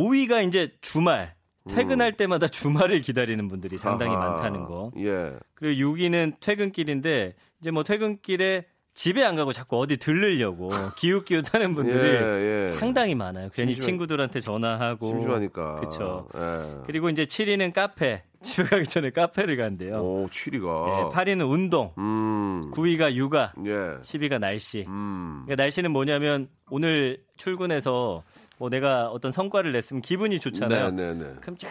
[0.00, 1.34] 5위가 이제 주말.
[1.68, 4.30] 퇴근할 때마다 주말을 기다리는 분들이 상당히 아하.
[4.32, 4.92] 많다는 거.
[4.98, 5.32] 예.
[5.54, 12.70] 그리고 6위는 퇴근길인데 이제 뭐 퇴근길에 집에 안 가고 자꾸 어디 들르려고 기웃기웃하는 분들이 예,
[12.72, 12.74] 예.
[12.78, 13.48] 상당히 많아요.
[13.52, 15.74] 괜히 심심하- 친구들한테 전화하고 심심하니까.
[15.80, 16.28] 그쵸.
[16.36, 16.82] 예.
[16.86, 18.22] 그리고 이제 7위는 카페.
[18.42, 19.96] 집에 가기 전에 카페를 간대요.
[19.96, 20.66] 오, 취리가.
[20.68, 21.92] 예, 8위는 운동.
[21.98, 22.70] 음.
[22.72, 23.54] 9위가 육아.
[23.66, 23.70] 예.
[24.02, 24.84] 10위가 날씨.
[24.86, 25.42] 음.
[25.46, 28.22] 그러니까 날씨는 뭐냐면 오늘 출근해서
[28.58, 30.90] 뭐 내가 어떤 성과를 냈으면 기분이 좋잖아요.
[30.90, 31.34] 네, 네, 네.
[31.40, 31.70] 그럼 쫙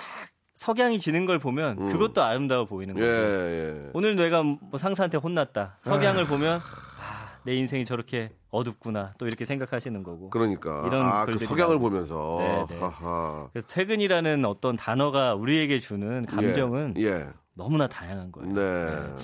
[0.56, 1.88] 석양이 지는 걸 보면 음.
[1.88, 3.26] 그것도 아름다워 보이는 예, 거예요.
[3.26, 3.89] 예.
[3.93, 5.78] 오늘 내가 뭐 상사한테 혼났다.
[5.82, 9.13] 석양을 보면 아, 내 인생이 저렇게 어둡구나.
[9.17, 10.30] 또 이렇게 생각하시는 거고.
[10.30, 10.84] 그러니까.
[10.88, 12.38] 이런 아, 그 석양을 보면서.
[12.39, 12.80] 네, 네.
[12.80, 13.50] 하하.
[13.52, 17.04] 그래서 퇴근이라는 어떤 단어가 우리에게 주는 감정은 예.
[17.04, 17.28] 예.
[17.54, 18.54] 너무나 다양한 거예요.
[18.54, 19.15] 네.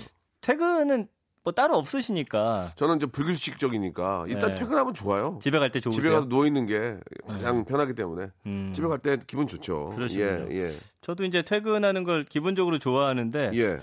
[0.41, 1.08] 퇴근은
[1.43, 4.56] 뭐 따로 없으시니까 저는 이제 불규칙적이니까 일단 네.
[4.56, 5.39] 퇴근하면 좋아요.
[5.41, 6.01] 집에 갈 때 좋으세요?
[6.01, 8.71] 집에 가서 누워 있는 게 가장 편하기 때문에 음.
[8.75, 9.86] 집에 갈 때 기분 좋죠.
[9.95, 10.45] 그러시군요.
[10.51, 10.73] 예, 예.
[11.01, 13.80] 저도 이제 퇴근하는 걸 기본적으로 좋아하는데 예.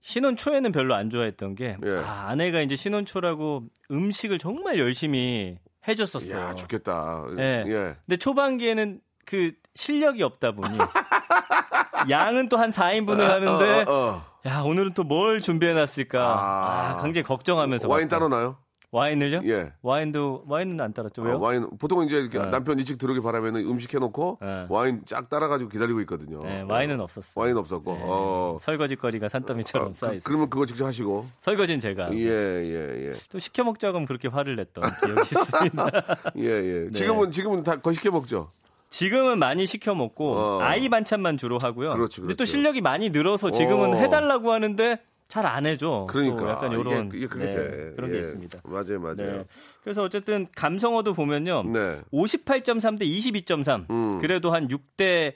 [0.00, 1.90] 신혼 초에는 별로 안 좋아했던 게 예.
[2.04, 6.38] 아, 아내가 이제 신혼 초라고 음식을 정말 열심히 해줬었어요.
[6.40, 7.24] 야, 좋겠다.
[7.38, 7.64] 예.
[7.68, 7.96] 예.
[8.06, 10.76] 근데 초반기에는 그 실력이 없다 보니
[12.08, 14.24] 양은 또 한 4인분을 하는데 어, 어, 어.
[14.46, 16.98] 야 오늘은 또 뭘 준비해놨을까 아.
[16.98, 18.08] 아, 굉장히 걱정하면서 와인.
[18.08, 18.56] 따로 나요?
[18.90, 19.42] 와인을요?
[19.44, 19.72] 예.
[19.82, 21.36] 와인도 와인은 안 따랐죠 왜요?
[21.36, 22.38] 어, 와인 보통은 이제 네.
[22.50, 24.64] 남편 일찍 들어오기 바라면 음식 해놓고 네.
[24.70, 26.40] 와인 쫙 따라가지고 기다리고 있거든요.
[26.40, 27.34] 네, 와인은 없었어요.
[27.36, 27.92] 와인 없었고.
[27.92, 28.56] 네, 어.
[28.62, 30.24] 설거지거리가 산더미처럼 어, 쌓여 그, 있어요.
[30.26, 31.26] 그러면 그거 직접 하시고.
[31.40, 33.12] 설거지는 제가 예, 예, 예.
[33.30, 35.86] 또 시켜 먹자고 하면 그렇게 화를 냈던 기억이 있습니다.
[36.38, 36.84] 예, 예.
[36.86, 36.90] 네.
[36.92, 38.52] 지금은 지금은 다 거 시켜 먹죠.
[38.90, 40.60] 지금은 많이 시켜 먹고 어.
[40.62, 41.90] 아이 반찬만 주로 하고요.
[41.92, 42.52] 그렇지, 근데 또 그렇지.
[42.52, 43.96] 실력이 많이 늘어서 지금은 어.
[43.98, 44.98] 해달라고 하는데
[45.28, 46.06] 잘 안 해줘.
[46.08, 47.92] 그러니까 또 약간 이런 이게, 이게 그게 네, 돼.
[47.94, 48.14] 그런 예.
[48.14, 48.60] 게 있습니다.
[48.64, 49.16] 맞아요, 맞아요.
[49.16, 49.44] 네.
[49.82, 51.64] 그래서 어쨌든 감성어도 보면요.
[51.64, 52.00] 네.
[52.12, 53.90] 58.3 대 22.3.
[53.90, 54.18] 음.
[54.18, 55.34] 그래도 한 6대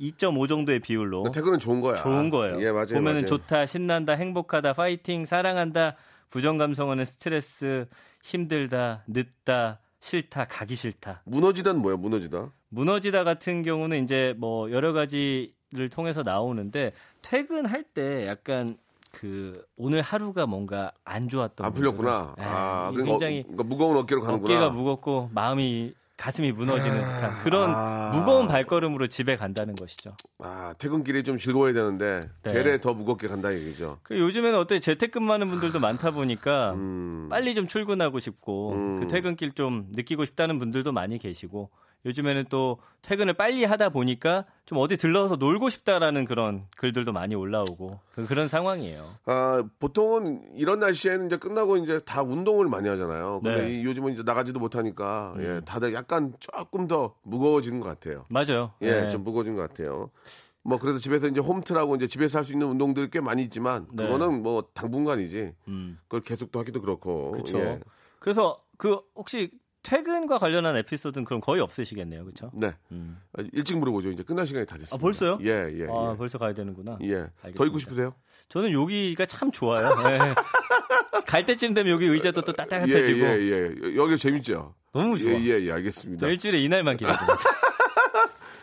[0.00, 1.96] 2.5 정도의 비율로 퇴근은 좋은 거야.
[1.96, 2.58] 좋은 거예요.
[2.62, 2.86] 예, 맞아요.
[2.86, 3.26] 보면은 맞아요.
[3.26, 5.96] 좋다, 신난다, 행복하다, 파이팅, 사랑한다.
[6.30, 7.86] 부정 감성어는 스트레스,
[8.22, 11.22] 힘들다, 늦다, 싫다, 가기 싫다.
[11.24, 11.96] 무너지다는 뭐야?
[11.96, 12.52] 무너지다.
[12.68, 18.76] 무너지다 같은 경우는 이제 뭐 여러 가지를 통해서 나오는데 퇴근할 때 약간
[19.12, 22.34] 그 오늘 하루가 뭔가 안 좋았던 안 풀렸구나.
[22.36, 24.54] 아, 이 그러니까, 굉장히 어, 그러니까 무거운 어깨로 가는구나.
[24.54, 28.12] 어깨가 무겁고 마음이 가슴이 무너지는 듯한 그런 아.
[28.14, 30.16] 무거운 발걸음으로 집에 간다는 것이죠.
[30.38, 32.52] 아, 퇴근길이 좀 즐거워야 되는데 네.
[32.52, 33.98] 되레 더 무겁게 간다 얘기죠.
[34.02, 37.28] 그 요즘에는 어때 재택근무하는 분들도 많다 보니까 음.
[37.28, 39.00] 빨리 좀 출근하고 싶고 음.
[39.00, 41.70] 그 퇴근길 좀 느끼고 싶다는 분들도 많이 계시고
[42.06, 47.98] 요즘에는 또 퇴근을 빨리 하다 보니까 좀 어디 들러서 놀고 싶다라는 그런 글들도 많이 올라오고
[48.12, 49.02] 그- 그런 상황이에요.
[49.26, 53.40] 아, 보통은 이런 날씨에는 이제 끝나고 이제 다 운동을 많이 하잖아요.
[53.42, 53.72] 근데 네.
[53.80, 58.24] 이- 요즘은 이제 나가지도 못하니까 예, 다들 약간 조금 더 무거워지는 것 같아요.
[58.28, 58.72] 맞아요.
[58.82, 59.08] 예, 네.
[59.10, 60.10] 좀 무거워진 것 같아요.
[60.66, 64.04] 뭐 그래서 집에서 이제 홈트라고 이제 집에서 할 수 있는 운동들이 꽤 많이 있지만 네.
[64.04, 65.52] 그거는 뭐 당분간이지.
[65.68, 65.98] 음.
[66.04, 67.32] 그걸 계속 또 하기도 그렇고.
[67.32, 67.58] 그렇죠.
[67.58, 67.80] 예.
[68.18, 69.50] 그래서 그 혹시
[69.84, 72.24] 퇴근과 관련한 에피소드는 그럼 거의 없으시겠네요.
[72.24, 72.50] 그렇죠?
[72.54, 72.72] 네.
[72.90, 73.18] 음.
[73.38, 74.10] 아, 일찍 물어보죠.
[74.10, 74.96] 이제 끝날 시간이 다 됐습니다.
[74.96, 75.38] 아, 벌써요?
[75.42, 75.86] 예, 예.
[75.88, 76.16] 아, 예.
[76.16, 76.98] 벌써 가야 되는구나.
[77.02, 77.14] 예.
[77.14, 77.64] 더 알겠습니다.
[77.66, 78.14] 있고 싶으세요?
[78.48, 79.90] 저는 여기가 참 좋아요.
[80.10, 80.34] 예.
[81.28, 83.96] 갈 때쯤 되면 여기 의자도 또 예, 따뜻해지고 예, 예.
[83.96, 84.74] 여기 재밌죠?
[84.92, 85.32] 너무 좋아.
[85.32, 86.20] 예, 예, 예, 알겠습니다.
[86.26, 87.36] 저 일주일에 이날만 기다립니다.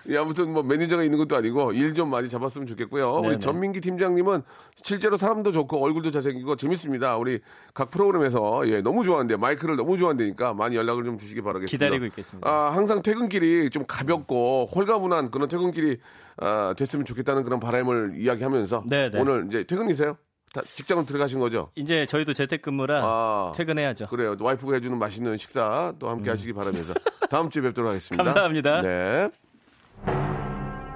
[0.09, 3.11] 예, 아무튼 뭐 매니저가 있는 것도 아니고 일 좀 많이 잡았으면 좋겠고요.
[3.19, 3.39] 우리 네네.
[3.39, 4.43] 전민기 팀장님은
[4.83, 7.17] 실제로 사람도 좋고 얼굴도 잘생기고 재밌습니다.
[7.17, 7.39] 우리
[7.73, 11.69] 각 프로그램에서 예, 너무 좋아한대 마이크를 너무 좋아한다니까 많이 연락을 좀 주시기 바라겠습니다.
[11.85, 12.49] 기다리고 있겠습니다.
[12.49, 15.97] 아, 항상 퇴근길이 좀 가볍고 홀가분한 그런 퇴근길이
[16.37, 19.19] 아, 됐으면 좋겠다는 그런 바람을 이야기하면서 네네.
[19.19, 20.17] 오늘 이제 퇴근이세요?
[20.53, 21.69] 다 직장은 들어가신 거죠?
[21.75, 23.51] 이제 저희도 재택근무라 아.
[23.55, 24.07] 퇴근해야죠.
[24.07, 24.35] 그래요.
[24.39, 26.93] 와이프가 해주는 맛있는 식사 또 함께 하시기 바라면서
[27.29, 28.23] 다음 주에 뵙도록 하겠습니다.
[28.23, 28.25] 음.
[28.25, 28.81] 감사합니다.
[28.81, 29.29] 네.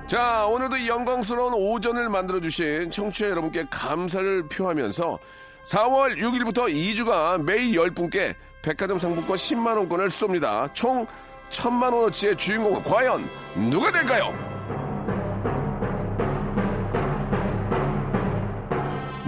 [0.08, 5.18] 자, 오늘도 이 영광스러운 오전을 만들어주신 청취자 여러분께 감사를 표하면서
[5.65, 10.72] 4월 6일부터 2주간 매일 10분께 백화점 상품권 10만원권을 쏩니다.
[10.74, 11.08] 총
[11.50, 13.28] 1000만원어치의 주인공은 과연
[13.72, 14.34] 누가 될까요?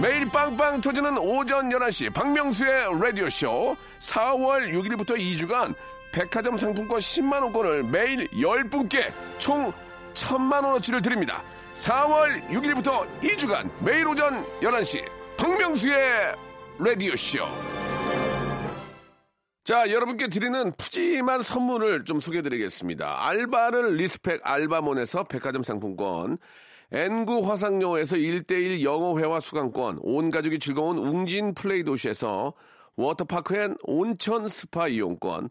[0.00, 5.74] 매일 빵빵 터지는 오전 11시 박명수의 라디오쇼 4월 6일부터 2주간
[6.12, 9.72] 백화점 상품권 10만원권을 매일 10분께 총
[10.14, 11.42] 1000만원어치를 드립니다.
[11.76, 15.04] 4월 6일부터 2주간 매일 오전 11시
[15.36, 16.34] 박명수의
[16.78, 17.38] 라디오쇼
[19.64, 23.28] 자, 여러분께 드리는 푸짐한 선물을 좀 소개해 드리겠습니다.
[23.28, 26.38] 알바를 respect 알바몬에서 백화점 상품권,
[26.90, 32.54] N구 화상영어에서 1대1 영어회화 수강권, 온 가족이 즐거운 웅진 플레이 도시에서
[32.96, 35.50] 워터파크 and 온천 스파 이용권,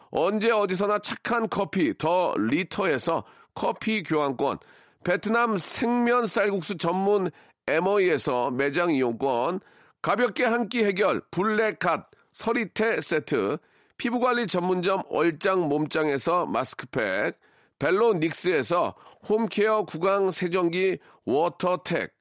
[0.11, 4.59] 언제 어디서나 착한 커피 더 리터에서 커피 교환권,
[5.03, 7.31] 베트남 생면 쌀국수 전문
[7.67, 9.61] 에머이에서 매장 이용권,
[10.01, 13.57] 가볍게 한 끼 해결 블랙갓 서리태 세트,
[13.97, 17.39] 피부관리 전문점 얼짱 몸짱에서 마스크팩,
[17.79, 18.95] 벨로닉스에서
[19.27, 22.13] home care 구강 세정기 워터텍,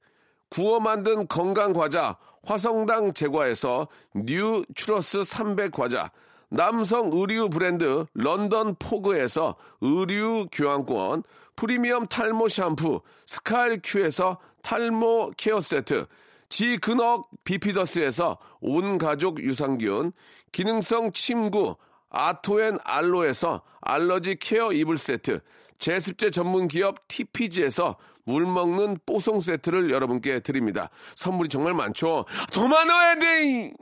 [0.49, 6.11] 구워 만든 건강 과자 화성당 제과에서 뉴 추러스 300 과자,
[6.51, 11.23] 남성 의류 브랜드 런던 포그에서 의류 교환권,
[11.57, 16.07] 프리미엄 탈모 샴푸 스칼 큐에서 탈모 care 세트,
[16.49, 20.13] 지근억 비피더스에서 온 가족 유산균,
[20.53, 21.77] 기능성 침구
[22.11, 25.41] 아토앤 알로에서 알러지 care 이불 세트,
[25.79, 30.91] 제습제 전문 기업 TPG에서 물 먹는 뽀송 세트를 여러분께 드립니다.
[31.15, 32.27] 선물이 정말 많죠.
[32.53, 33.73] 더 많아야 돼!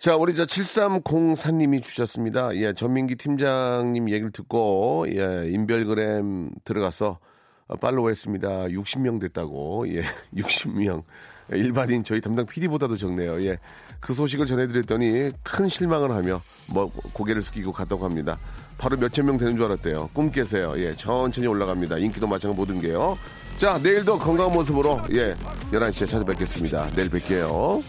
[0.00, 2.56] 자, 우리 저 7304님이 주셨습니다.
[2.56, 7.18] 예, 전민기 팀장님 얘기를 듣고, 예, 인별그램 들어가서
[7.66, 8.48] 어, 팔로우 했습니다.
[8.68, 10.02] 60명 됐다고, 예,
[10.34, 11.02] 60명.
[11.50, 13.44] 일반인 저희 담당 PD보다도 적네요.
[13.44, 13.58] 예,
[14.00, 18.38] 그 소식을 전해드렸더니 큰 실망을 하며 뭐 고개를 숙이고 갔다고 합니다.
[18.78, 20.08] 바로 몇천 명 되는 줄 알았대요.
[20.14, 20.72] 꿈 깨세요.
[20.78, 21.98] 예, 천천히 올라갑니다.
[21.98, 23.18] 인기도 마찬가지 모든 게요.
[23.58, 25.34] 자, 내일도 건강한 모습으로, 예,
[25.70, 26.88] 11시에 찾아뵙겠습니다.
[26.96, 27.82] 내일 뵐게요.